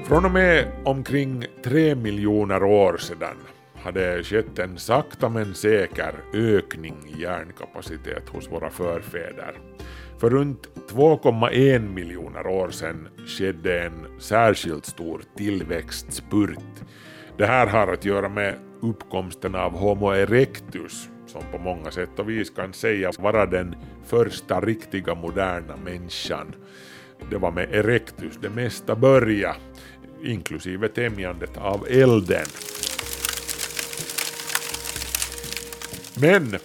Från 0.07 0.25
och 0.25 0.31
med 0.31 0.71
omkring 0.85 1.45
tre 1.63 1.95
miljoner 1.95 2.63
år 2.63 2.97
sedan 2.97 3.37
hade 3.83 4.23
skett 4.23 4.59
en 4.59 4.77
sakta 4.77 5.29
men 5.29 5.55
säker 5.55 6.13
ökning 6.33 6.95
i 7.07 7.21
hjärnkapacitet 7.21 8.29
hos 8.29 8.51
våra 8.51 8.69
förfäder. 8.69 9.59
För 10.19 10.29
runt 10.29 10.69
2,1 10.89 11.93
miljoner 11.93 12.47
år 12.47 12.69
sedan 12.69 13.07
skedde 13.27 13.83
en 13.83 14.19
särskilt 14.19 14.85
stor 14.85 15.21
tillväxtspurt. 15.37 16.83
Det 17.37 17.45
här 17.45 17.67
har 17.67 17.93
att 17.93 18.05
göra 18.05 18.29
med 18.29 18.55
uppkomsten 18.81 19.55
av 19.55 19.71
Homo 19.71 20.11
erectus 20.11 21.09
som 21.27 21.41
på 21.51 21.57
många 21.57 21.91
sätt 21.91 22.19
och 22.19 22.29
vis 22.29 22.49
kan 22.49 22.73
sägas 22.73 23.19
vara 23.19 23.45
den 23.45 23.75
första 24.05 24.61
riktiga 24.61 25.15
moderna 25.15 25.77
människan. 25.77 26.55
Det 27.29 27.37
var 27.37 27.51
med 27.51 27.75
erectus 27.75 28.37
det 28.41 28.49
mesta 28.49 28.95
började, 28.95 29.59
inklusive 30.23 30.87
tämjandet 30.87 31.57
av 31.57 31.85
elden. 31.89 32.45
Men 36.21 36.55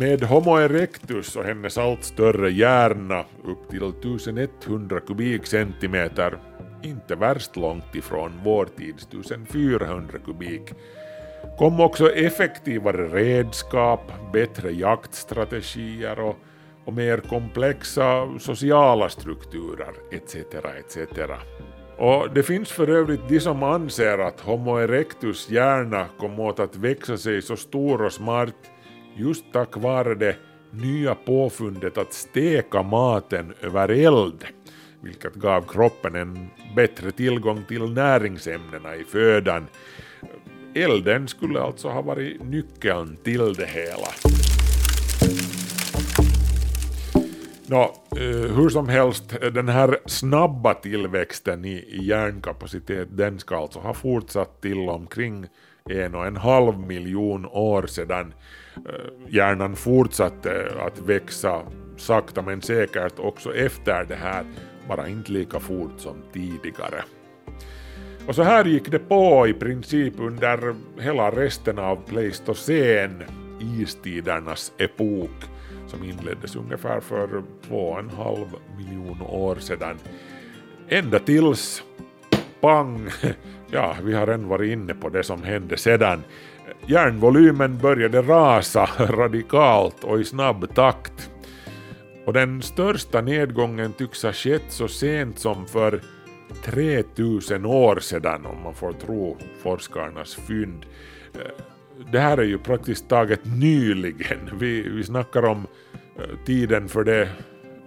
med 0.00 0.22
Homo 0.22 0.58
erectus 0.58 1.36
och 1.36 1.44
hennes 1.44 1.78
allt 1.78 2.04
större 2.04 2.50
hjärna 2.50 3.24
upp 3.44 3.70
till 3.70 3.82
1100 3.82 5.00
kubikcentimeter, 5.00 6.38
inte 6.82 7.14
värst 7.14 7.56
långt 7.56 7.94
ifrån 7.94 8.40
vår 8.44 8.68
tids 8.76 9.06
1400 9.06 10.18
kubik, 10.24 10.62
kom 11.58 11.80
också 11.80 12.12
effektivare 12.12 13.08
redskap, 13.08 14.12
bättre 14.32 14.72
jaktstrategier 14.72 16.20
och, 16.20 16.36
och 16.84 16.92
mer 16.92 17.18
komplexa 17.18 18.38
sociala 18.38 19.08
strukturer 19.08 19.92
etc. 20.10 20.34
etc. 20.34 21.20
Och 21.98 22.34
det 22.34 22.42
finns 22.42 22.72
för 22.72 22.90
övrigt 22.90 23.28
de 23.28 23.40
som 23.40 23.62
anser 23.62 24.18
att 24.18 24.40
Homo 24.40 24.78
erectus 24.78 25.50
hjärna 25.50 26.06
kom 26.18 26.40
åt 26.40 26.60
att 26.60 26.76
växa 26.76 27.16
sig 27.16 27.42
så 27.42 27.56
stor 27.56 28.02
och 28.02 28.12
smart 28.12 28.71
just 29.16 29.44
tack 29.52 29.76
vare 29.76 30.14
det 30.14 30.36
nya 30.70 31.14
påfundet 31.14 31.98
att 31.98 32.12
steka 32.12 32.82
maten 32.82 33.54
över 33.60 33.88
eld, 33.88 34.44
vilket 35.00 35.34
gav 35.34 35.62
kroppen 35.62 36.14
en 36.14 36.48
bättre 36.76 37.10
tillgång 37.10 37.64
till 37.68 37.92
näringsämnena 37.92 38.96
i 38.96 39.04
födan. 39.04 39.66
Elden 40.74 41.28
skulle 41.28 41.60
alltså 41.60 41.88
ha 41.88 42.02
varit 42.02 42.42
nyckeln 42.42 43.16
till 43.16 43.54
det 43.54 43.66
hela. 43.66 44.08
Nå, 47.66 47.94
eh, 48.16 48.56
hur 48.56 48.68
som 48.68 48.88
helst, 48.88 49.34
den 49.52 49.68
här 49.68 49.98
snabba 50.06 50.74
tillväxten 50.74 51.64
i, 51.64 51.98
hjärnkapacitet 52.00 53.08
den 53.10 53.38
ska 53.38 53.56
alltså 53.56 53.78
ha 53.78 53.94
fortsatt 53.94 54.60
till 54.60 54.88
omkring 54.88 55.46
en 55.90 56.14
och 56.14 56.26
en 56.26 56.36
halv 56.36 56.78
miljon 56.78 57.46
år 57.46 57.86
sedan 57.86 58.34
Eh, 58.76 59.28
hjärnan 59.28 59.76
fortsatte 59.76 60.72
att 60.86 60.98
växa 60.98 61.62
sakta 61.96 62.42
men 62.42 62.62
säkert 62.62 63.18
också 63.18 63.54
efter 63.54 64.04
det 64.04 64.14
här, 64.14 64.44
bara 64.88 65.08
inte 65.08 65.32
lika 65.32 65.60
fort 65.60 65.92
som 65.96 66.16
tidigare. 66.32 67.02
Och 68.26 68.34
så 68.34 68.42
här 68.42 68.64
gick 68.64 68.90
det 68.90 68.98
på 68.98 69.46
i 69.48 69.54
princip 69.54 70.14
under 70.18 70.74
hela 71.00 71.30
resten 71.30 71.78
av 71.78 71.96
Pleistocen, 72.06 73.22
istidernas 73.80 74.72
epok, 74.78 75.30
som 75.86 76.04
inleddes 76.04 76.56
ungefär 76.56 77.00
för 77.00 77.42
två 77.68 77.88
och 77.88 77.98
en 77.98 78.10
halv 78.10 78.46
miljon 78.78 79.22
år 79.22 79.56
sedan. 79.56 79.98
Ända 80.88 81.18
tills, 81.18 81.82
pang, 82.60 83.08
ja, 83.70 83.96
vi 84.02 84.14
har 84.14 84.26
redan 84.26 84.48
varit 84.48 84.72
inne 84.72 84.94
på 84.94 85.08
det 85.08 85.22
som 85.22 85.42
hände 85.42 85.76
sedan. 85.76 86.22
Järnvolymen 86.86 87.78
började 87.78 88.22
rasa 88.22 88.88
radikalt 88.98 90.04
och 90.04 90.20
i 90.20 90.24
snabb 90.24 90.74
takt. 90.74 91.30
Och 92.26 92.32
den 92.32 92.62
största 92.62 93.20
nedgången 93.20 93.92
tycks 93.92 94.22
ha 94.22 94.32
skett 94.32 94.64
så 94.68 94.88
sent 94.88 95.38
som 95.38 95.66
för 95.66 96.00
3000 96.64 97.66
år 97.66 98.00
sedan 98.00 98.46
om 98.46 98.62
man 98.62 98.74
får 98.74 98.92
tro 98.92 99.36
forskarnas 99.62 100.34
fynd. 100.34 100.86
Eh, 101.34 101.64
det 102.12 102.18
här 102.18 102.38
är 102.38 102.44
ju 102.44 102.58
praktiskt 102.58 103.08
taget 103.08 103.40
nyligen. 103.44 104.50
Vi, 104.58 104.82
vi 104.82 105.04
snackar 105.04 105.44
om 105.44 105.66
eh, 106.18 106.44
tiden 106.46 106.88
för 106.88 107.04
det 107.04 107.28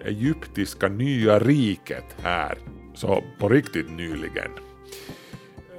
egyptiska 0.06 0.88
nya 0.88 1.40
riket 1.40 2.16
här. 2.24 2.58
Så 2.94 3.24
på 3.40 3.50
riktigt 3.50 3.92
nyligen. 3.92 4.52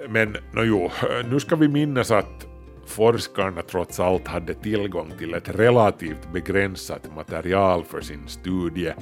Men 0.08 0.36
no, 0.52 0.64
jo, 0.64 0.84
eh, 0.84 1.30
nu 1.30 1.40
ska 1.40 1.56
vi 1.56 1.68
minnas 1.68 2.10
att 2.10 2.45
forskarna 2.86 3.62
trots 3.62 4.00
allt 4.00 4.26
hade 4.26 4.54
tillgång 4.54 5.12
till 5.18 5.34
ett 5.34 5.48
relativt 5.48 6.32
begränsat 6.32 7.14
material 7.16 7.84
för 7.84 8.00
sin 8.00 8.28
studie. 8.28 8.92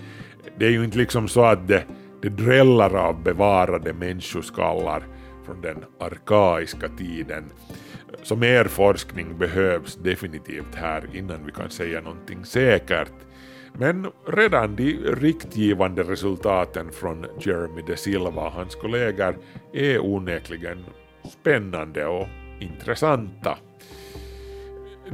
Det 0.58 0.66
är 0.66 0.70
ju 0.70 0.84
inte 0.84 0.98
liksom 0.98 1.28
så 1.28 1.44
att 1.44 1.68
det, 1.68 1.84
det 2.22 2.28
dräller 2.28 2.96
av 2.96 3.22
bevarade 3.22 3.92
människoskallar 3.92 5.06
från 5.46 5.60
den 5.60 5.84
arkaiska 6.00 6.88
tiden. 6.88 7.44
Så 8.22 8.36
mer 8.36 8.64
forskning 8.64 9.38
behövs 9.38 9.96
definitivt 9.96 10.74
här 10.74 11.08
innan 11.12 11.46
vi 11.46 11.52
kan 11.52 11.70
säga 11.70 12.00
någonting 12.00 12.44
säkert. 12.44 13.12
Men 13.78 14.06
redan 14.26 14.76
de 14.76 14.96
riktgivande 14.96 16.02
resultaten 16.02 16.92
från 16.92 17.26
Jeremy 17.40 17.82
de 17.86 17.96
Silva 17.96 18.46
och 18.46 18.52
hans 18.52 18.74
kollegor 18.74 19.36
är 19.72 20.04
onekligen 20.04 20.84
spännande 21.40 22.06
och 22.06 22.26
intressanta. 22.60 23.58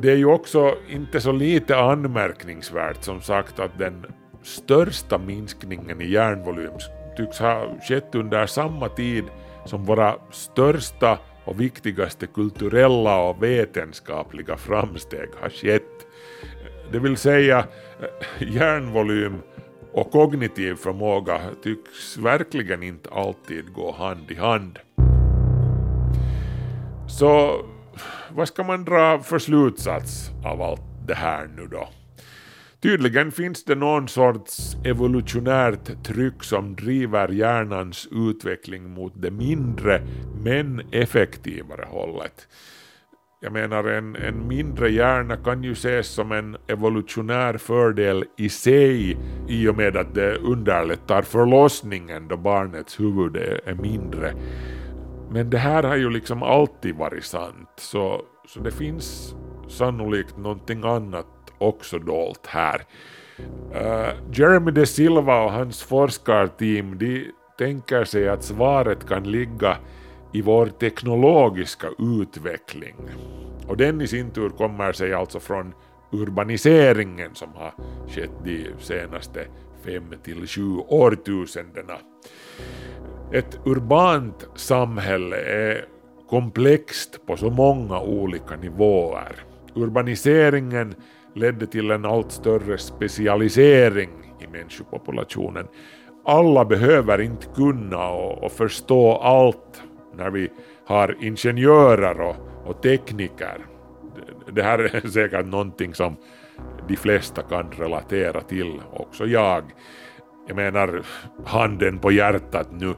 Det 0.03 0.13
är 0.13 0.17
ju 0.17 0.27
också 0.27 0.75
inte 0.89 1.21
så 1.21 1.33
lite 1.33 1.77
anmärkningsvärt 1.77 3.05
som 3.05 3.21
sagt 3.21 3.61
att 3.61 3.79
den 3.79 4.07
största 4.43 5.19
minskningen 5.19 6.01
i 6.01 6.11
järnvolym 6.11 6.73
tycks 7.17 7.39
ha 7.39 7.67
skett 7.89 8.15
under 8.15 8.47
samma 8.47 8.89
tid 8.89 9.25
som 9.65 9.85
våra 9.85 10.15
största 10.31 11.19
och 11.45 11.61
viktigaste 11.61 12.27
kulturella 12.27 13.23
och 13.23 13.43
vetenskapliga 13.43 14.57
framsteg 14.57 15.29
har 15.41 15.51
skett. 15.51 16.07
Det 16.93 16.99
vill 16.99 17.17
säga, 17.17 17.59
eh, 17.59 18.49
hjärnvolym 18.53 19.39
och 19.93 20.11
kognitiv 20.11 20.75
förmåga 20.75 21.41
tycks 21.63 22.17
verkligen 22.19 22.83
inte 22.83 23.11
alltid 23.11 23.73
gå 23.73 23.93
hand 23.93 24.31
i 24.31 24.35
hand. 24.35 24.79
Så 27.09 27.65
vad 28.35 28.49
ska 28.49 28.63
man 28.63 28.85
dra 28.85 29.19
för 29.19 29.39
slutsats 29.39 30.31
av 30.45 30.63
allt 30.63 30.81
det 31.07 31.15
här 31.15 31.49
nu 31.57 31.67
då? 31.67 31.89
Tydligen 32.83 33.33
finns 33.33 33.65
det 33.65 33.75
någon 33.75 34.09
sorts 34.09 34.77
evolutionärt 34.85 36.05
tryck 36.05 36.45
som 36.45 36.77
driver 36.77 37.29
hjärnans 37.29 38.09
utveckling 38.11 38.91
mot 38.91 39.13
det 39.17 39.31
mindre 39.31 40.03
men 40.45 40.83
effektivare 40.93 41.87
hållet. 41.89 42.49
Jag 43.43 43.53
menar 43.53 43.85
en, 43.85 44.17
en 44.17 44.49
mindre 44.49 44.91
hjärna 44.91 45.37
kan 45.37 45.65
ju 45.65 45.73
ses 45.73 46.07
som 46.09 46.33
en 46.33 46.57
evolutionär 46.69 47.59
fördel 47.59 48.25
i 48.39 48.49
sig 48.49 49.19
i 49.49 49.69
och 49.69 49.77
med 49.77 49.97
att 49.97 50.15
det 50.15 50.37
underlättar 50.37 51.23
förlossningen 51.23 52.29
då 52.29 52.37
barnets 52.37 53.01
huvud 53.01 53.37
är, 53.37 53.61
är 53.65 53.75
mindre. 53.75 54.35
Men 55.31 55.51
det 55.51 55.59
här 55.59 55.83
har 55.83 55.97
ju 55.97 56.11
liksom 56.11 56.43
alltid 56.43 56.97
varit 56.97 57.25
sant, 57.25 57.69
så, 57.77 58.23
så 58.49 58.61
det 58.61 58.71
finns 58.71 59.35
sannolikt 59.69 60.37
någonting 60.37 60.85
annat 60.85 61.27
också 61.59 61.99
dolt 61.99 62.47
här. 62.47 62.83
Uh, 63.75 64.09
Jeremy 64.33 64.71
de 64.71 64.87
Silva 64.87 65.43
och 65.45 65.53
hans 65.53 65.83
forskarteam 65.83 66.99
de 66.99 67.33
tänker 67.59 68.05
sig 68.05 68.29
att 68.29 68.45
svaret 68.45 69.09
kan 69.09 69.31
ligga 69.31 69.77
i 70.33 70.43
vår 70.43 70.67
teknologiska 70.67 71.87
utveckling. 71.99 72.97
Och 73.69 73.77
den 73.77 74.01
i 74.01 74.07
sin 74.07 74.31
tur 74.31 74.49
kommer 74.49 74.93
sig 74.93 75.15
alltså 75.15 75.41
från 75.41 75.75
urbaniseringen 76.13 77.35
som 77.35 77.49
har 77.55 77.75
skett 78.09 78.45
de 78.45 78.69
senaste 78.79 79.47
fem 79.85 80.15
till 80.23 80.47
sju 80.47 80.77
årtusendena. 80.77 81.99
Ett 83.33 83.59
urbant 83.65 84.49
samhälle 84.55 85.37
är 85.37 85.85
komplext 86.31 87.27
på 87.27 87.37
så 87.37 87.51
många 87.51 88.01
olika 88.01 88.57
nivåer. 88.57 89.37
Urbaniseringen 89.75 90.95
ledde 91.35 91.67
till 91.67 91.91
en 91.91 92.05
allt 92.05 92.33
större 92.33 92.79
specialisering 92.79 94.11
i 94.41 94.47
människopopulationen. 94.47 95.67
Alla 96.25 96.65
behöver 96.65 97.21
inte 97.21 97.47
kunna 97.55 98.09
och, 98.09 98.45
och 98.45 98.53
förstå 98.53 99.13
allt 99.17 99.83
när 100.17 100.31
vi 100.31 100.49
har 100.87 101.17
ingenjörer 101.21 102.21
och, 102.21 102.37
och 102.65 102.83
tekniker. 102.83 103.59
Det- 104.47 104.53
Det 104.53 104.63
här 104.63 104.79
är 104.79 105.09
säkert 105.09 105.47
någonting 105.47 105.95
som 105.95 106.17
de 106.89 106.97
flesta 106.97 107.43
kan 107.43 107.71
relatera 107.73 108.41
till, 108.41 108.81
också 108.93 109.27
jag. 109.27 109.63
Jag 110.51 110.57
menar, 110.57 111.03
handen 111.45 111.99
på 111.99 112.13
hjärtat 112.13 112.69
nu, 112.73 112.95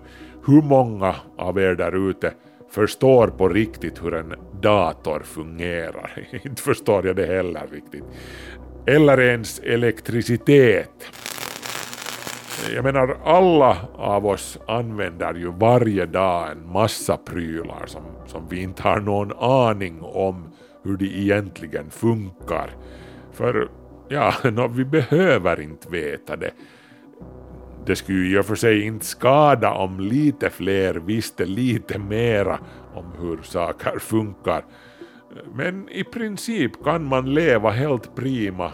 hur 0.47 0.63
många 0.63 1.15
av 1.39 1.59
er 1.59 1.75
där 1.75 2.11
ute 2.11 2.33
förstår 2.71 3.29
på 3.29 3.49
riktigt 3.49 4.05
hur 4.05 4.15
en 4.15 4.35
dator 4.61 5.21
fungerar? 5.21 6.29
Inte 6.43 6.63
förstår 6.63 7.07
jag 7.07 7.17
det 7.17 7.27
heller 7.27 7.67
riktigt. 7.73 8.05
Eller 8.87 9.21
ens 9.21 9.59
elektricitet. 9.59 11.11
Jag 12.75 12.85
menar, 12.85 13.17
alla 13.25 13.77
av 13.95 14.27
oss 14.27 14.59
använder 14.67 15.35
ju 15.35 15.53
varje 15.53 16.07
dag 16.07 16.51
en 16.51 16.73
massa 16.73 17.17
prylar 17.17 17.87
som, 17.87 18.03
som 18.27 18.49
vi 18.49 18.63
inte 18.63 18.83
har 18.83 19.01
någon 19.01 19.33
aning 19.39 20.03
om 20.03 20.53
hur 20.85 20.97
de 20.97 21.07
egentligen 21.07 21.91
funkar. 21.91 22.71
För, 23.33 23.69
ja, 24.09 24.35
no, 24.51 24.69
vi 24.69 24.85
behöver 24.85 25.61
inte 25.61 25.89
veta 25.89 26.37
det. 26.37 26.51
Det 27.87 27.97
skulle 27.97 28.19
ju 28.19 28.37
i 28.37 28.41
och 28.41 28.47
för 28.47 28.55
sig 28.55 28.83
inte 28.83 29.07
skada 29.07 29.73
om 29.73 30.01
lite 30.01 30.51
fler 30.51 30.95
visste 30.95 31.45
lite 31.45 31.99
mera 31.99 32.59
om 32.95 33.05
hur 33.21 33.43
saker 33.43 33.99
funkar. 33.99 34.65
Men 35.55 35.89
i 35.89 36.05
princip 36.05 36.85
kan 36.85 37.05
man 37.05 37.35
leva 37.35 37.71
helt 37.71 38.15
prima 38.15 38.73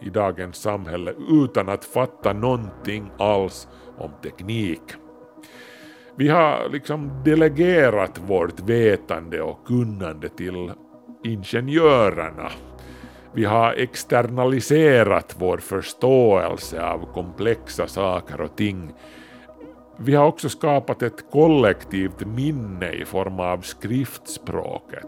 i 0.00 0.10
dagens 0.10 0.56
samhälle 0.56 1.14
utan 1.30 1.68
att 1.68 1.84
fatta 1.84 2.32
någonting 2.32 3.10
alls 3.18 3.68
om 3.98 4.10
teknik. 4.22 4.82
Vi 6.16 6.28
har 6.28 6.68
liksom 6.68 7.22
delegerat 7.24 8.20
vårt 8.26 8.60
vetande 8.60 9.42
och 9.42 9.66
kunnande 9.66 10.28
till 10.28 10.72
ingenjörerna. 11.24 12.50
Vi 13.36 13.44
har 13.44 13.72
externaliserat 13.72 15.36
vår 15.38 15.58
förståelse 15.58 16.82
av 16.82 17.12
komplexa 17.12 17.86
saker 17.86 18.40
och 18.40 18.56
ting. 18.56 18.92
Vi 19.96 20.14
har 20.14 20.26
också 20.26 20.48
skapat 20.48 21.02
ett 21.02 21.30
kollektivt 21.30 22.26
minne 22.26 22.92
i 22.92 23.04
form 23.04 23.40
av 23.40 23.60
skriftspråket. 23.60 25.06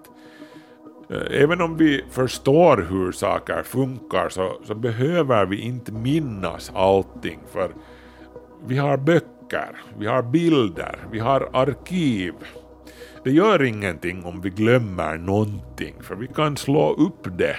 Eh, 1.11 1.43
även 1.43 1.61
om 1.61 1.77
vi 1.77 2.05
förstår 2.11 2.87
hur 2.91 3.13
saker 3.13 3.63
funkar 3.63 4.29
så, 4.29 4.61
så 4.65 4.75
behöver 4.75 5.47
vi 5.47 5.61
inte 5.61 5.93
minnas 5.93 6.73
allting 6.75 7.41
för 7.53 7.71
vi 8.67 8.77
har 8.77 8.97
böcker, 8.97 9.77
vi 9.99 10.07
har 10.07 10.23
bilder, 10.23 10.99
vi 11.11 11.19
har 11.19 11.49
arkiv. 11.53 12.35
Det 13.25 13.31
gör 13.31 13.63
ingenting 13.63 14.25
om 14.25 14.41
vi 14.41 14.51
glömmer 14.51 15.17
någonting 15.17 15.95
för 16.03 16.15
vi 16.15 16.27
kan 16.27 16.57
slå 16.57 16.93
upp 16.93 17.39
det. 17.39 17.57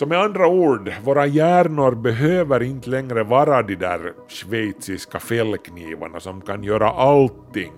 Så 0.00 0.06
med 0.06 0.18
andra 0.18 0.46
ord, 0.46 0.92
våra 1.04 1.26
hjärnor 1.26 1.94
behöver 1.94 2.62
inte 2.62 2.90
längre 2.90 3.22
vara 3.22 3.62
de 3.62 3.74
där 3.74 4.12
schweiziska 4.28 5.18
fällknivarna 5.18 6.20
som 6.20 6.40
kan 6.40 6.62
göra 6.62 6.90
allting 6.90 7.72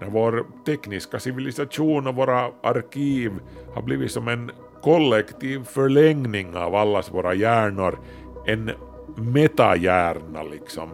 när 0.00 0.08
vår 0.10 0.46
tekniska 0.66 1.20
civilisation 1.20 2.06
och 2.06 2.14
våra 2.14 2.50
arkiv 2.62 3.32
har 3.74 3.82
blivit 3.82 4.12
som 4.12 4.28
en 4.28 4.50
kollektiv 4.82 5.64
förlängning 5.64 6.56
av 6.56 6.74
allas 6.74 7.14
våra 7.14 7.34
hjärnor, 7.34 7.98
en 8.46 8.70
metahjärna 9.16 10.42
liksom. 10.42 10.90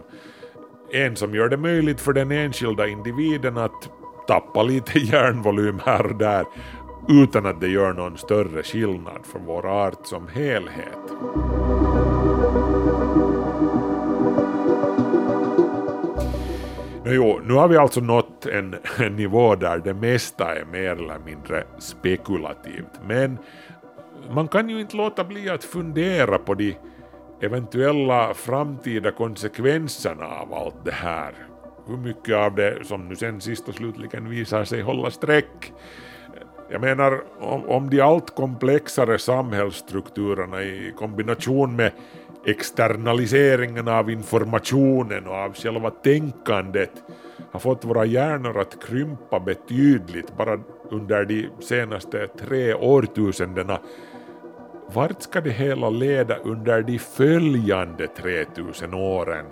En 0.93 1.15
som 1.15 1.35
gör 1.35 1.49
det 1.49 1.57
möjligt 1.57 2.01
för 2.01 2.13
den 2.13 2.31
enskilda 2.31 2.87
individen 2.87 3.57
att 3.57 3.89
tappa 4.27 4.63
lite 4.63 4.99
hjärnvolym 4.99 5.79
här 5.85 6.05
och 6.05 6.15
där 6.15 6.45
utan 7.09 7.45
att 7.45 7.61
det 7.61 7.67
gör 7.67 7.93
någon 7.93 8.17
större 8.17 8.63
skillnad 8.63 9.25
för 9.25 9.39
vår 9.39 9.65
art 9.65 10.07
som 10.07 10.27
helhet. 10.27 10.99
Jo, 17.05 17.39
nu 17.45 17.53
har 17.53 17.67
vi 17.67 17.77
alltså 17.77 18.01
nått 18.01 18.45
en, 18.45 18.75
en 18.99 19.15
nivå 19.15 19.55
där 19.55 19.77
det 19.77 19.93
mesta 19.93 20.55
är 20.55 20.65
mer 20.65 20.91
eller 20.91 21.19
mindre 21.25 21.63
spekulativt. 21.79 22.99
Men 23.05 23.37
man 24.31 24.47
kan 24.47 24.69
ju 24.69 24.79
inte 24.79 24.97
låta 24.97 25.23
bli 25.23 25.49
att 25.49 25.63
fundera 25.63 26.37
på 26.37 26.53
de 26.53 26.75
eventuella 27.41 28.33
framtida 28.33 29.11
konsekvenserna 29.11 30.25
av 30.25 30.53
allt 30.53 30.85
det 30.85 30.91
här. 30.91 31.33
Hur 31.87 31.97
mycket 31.97 32.35
av 32.35 32.55
det 32.55 32.85
som 32.85 33.07
nu 33.07 33.15
sen 33.15 33.41
sist 33.41 33.67
och 33.67 33.75
slutligen 33.75 34.29
visar 34.29 34.63
sig 34.63 34.81
hålla 34.81 35.11
streck. 35.11 35.73
Jag 36.69 36.81
menar, 36.81 37.21
om, 37.39 37.65
om 37.65 37.89
de 37.89 38.01
allt 38.01 38.35
komplexare 38.35 39.19
samhällsstrukturerna 39.19 40.63
i 40.63 40.93
kombination 40.97 41.75
med 41.75 41.91
externaliseringen 42.45 43.87
av 43.87 44.09
informationen 44.09 45.27
och 45.27 45.35
av 45.35 45.53
själva 45.53 45.89
tänkandet 45.89 46.91
har 47.51 47.59
fått 47.59 47.85
våra 47.85 48.05
hjärnor 48.05 48.59
att 48.59 48.83
krympa 48.87 49.39
betydligt 49.39 50.37
bara 50.37 50.59
under 50.89 51.25
de 51.25 51.49
senaste 51.59 52.27
tre 52.27 52.73
årtusendena. 52.73 53.79
Vart 54.93 55.21
ska 55.21 55.41
det 55.41 55.49
hela 55.49 55.89
leda 55.89 56.37
under 56.37 56.81
de 56.81 56.99
följande 56.99 58.07
3000 58.07 58.93
åren 58.93 59.45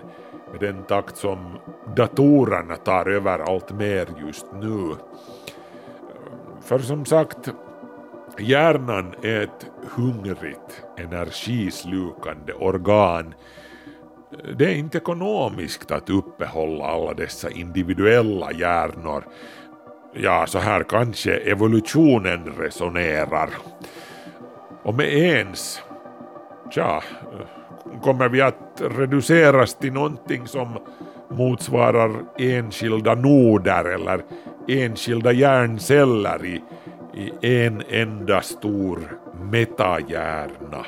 med 0.52 0.60
den 0.60 0.82
takt 0.82 1.16
som 1.16 1.58
datorerna 1.96 2.76
tar 2.76 3.08
över 3.08 3.38
allt 3.38 3.72
mer 3.72 4.06
just 4.26 4.46
nu? 4.54 4.94
För 6.66 6.78
som 6.78 7.04
sagt, 7.04 7.48
hjärnan 8.38 9.14
är 9.22 9.40
ett 9.40 9.66
hungrigt, 9.96 10.82
energislukande 10.96 12.52
organ. 12.52 13.34
Det 14.56 14.64
är 14.64 14.74
inte 14.74 14.98
ekonomiskt 14.98 15.90
att 15.90 16.10
uppehålla 16.10 16.84
alla 16.84 17.14
dessa 17.14 17.50
individuella 17.50 18.52
hjärnor. 18.52 19.24
Ja, 20.14 20.46
så 20.46 20.58
här 20.58 20.82
kanske 20.82 21.36
evolutionen 21.36 22.52
resonerar. 22.58 23.50
Och 24.82 24.94
med 24.94 25.14
ens, 25.14 25.82
tja, 26.70 27.02
kommer 28.02 28.28
vi 28.28 28.40
att 28.40 28.82
reduceras 28.98 29.74
till 29.74 29.92
någonting 29.92 30.46
som 30.46 30.78
motsvarar 31.28 32.10
enskilda 32.38 33.14
noder 33.14 33.84
eller 33.84 34.20
enskilda 34.68 35.32
hjärnceller 35.32 36.44
i, 36.44 36.62
i 37.14 37.56
en 37.64 37.82
enda 37.88 38.40
stor 38.40 39.18
metahjärna. 39.50 40.86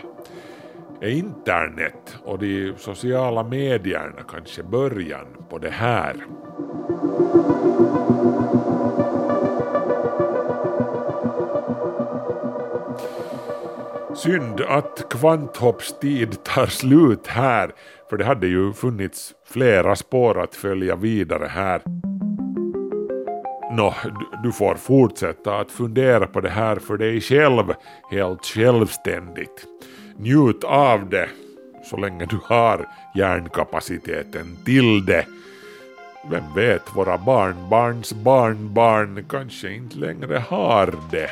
Är 1.01 1.09
internet 1.09 2.16
och 2.24 2.38
de 2.38 2.72
sociala 2.77 3.42
medierna 3.42 4.22
kanske 4.29 4.62
början 4.62 5.27
på 5.48 5.59
det 5.59 5.70
här? 5.70 6.16
Synd 14.22 14.61
att 14.61 15.07
Kvanthopps 15.11 15.98
tid 16.00 16.44
tar 16.44 16.66
slut 16.66 17.26
här, 17.26 17.70
för 18.11 18.16
det 18.16 18.24
hade 18.24 18.46
ju 18.46 18.72
funnits 18.72 19.35
flera 19.46 19.96
spår 19.96 20.40
att 20.42 20.54
följa 20.54 20.96
vidare 20.96 21.46
här. 21.46 21.83
Nå, 23.76 23.95
du- 24.05 24.38
du 24.43 24.53
får 24.53 24.74
fortsätta 24.74 25.57
att 25.59 25.70
fundera 25.70 26.26
på 26.26 26.40
det 26.40 26.51
här 26.51 26.76
för 26.76 26.97
dig 26.97 27.20
själv, 27.20 27.64
helt 28.11 28.45
självständigt. 28.47 29.66
Njut 30.16 30.64
av 30.64 31.09
det, 31.09 31.28
så 31.90 31.97
länge 31.97 32.26
du 32.26 32.38
har 32.45 32.88
hjärnkapaciteten 33.14 34.57
till 34.64 35.05
det. 35.07 35.24
Vem 36.30 36.55
vet, 36.55 36.82
våra 36.97 37.18
barnbarns 37.18 38.12
barnbarn 38.12 39.24
kanske 39.30 39.72
inte 39.72 39.99
längre 39.99 40.38
har 40.49 40.95
det. 41.11 41.30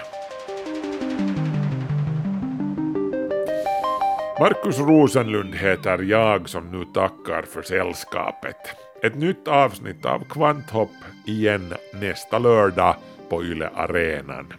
Markus 4.40 4.78
Rosenlund 4.78 5.54
heter 5.54 5.98
jag 5.98 6.48
som 6.48 6.70
nu 6.70 6.84
tackar 6.84 7.42
för 7.42 7.62
sällskapet. 7.62 8.56
Ett 9.02 9.14
nytt 9.14 9.48
avsnitt 9.48 10.04
av 10.04 10.24
Kvanthopp 10.30 10.90
igen 11.26 11.74
nästa 11.94 12.38
lördag 12.38 12.96
på 13.28 13.44
Yle 13.44 13.68
Arenan. 13.68 14.52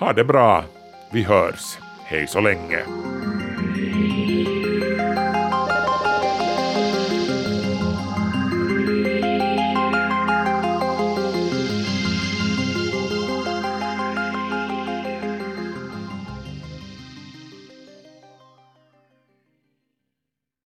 Ha 0.00 0.12
det 0.12 0.24
bra, 0.24 0.64
vi 1.12 1.22
hörs. 1.22 1.78
Hej 2.04 2.26
så 2.26 2.40
länge. 2.40 2.84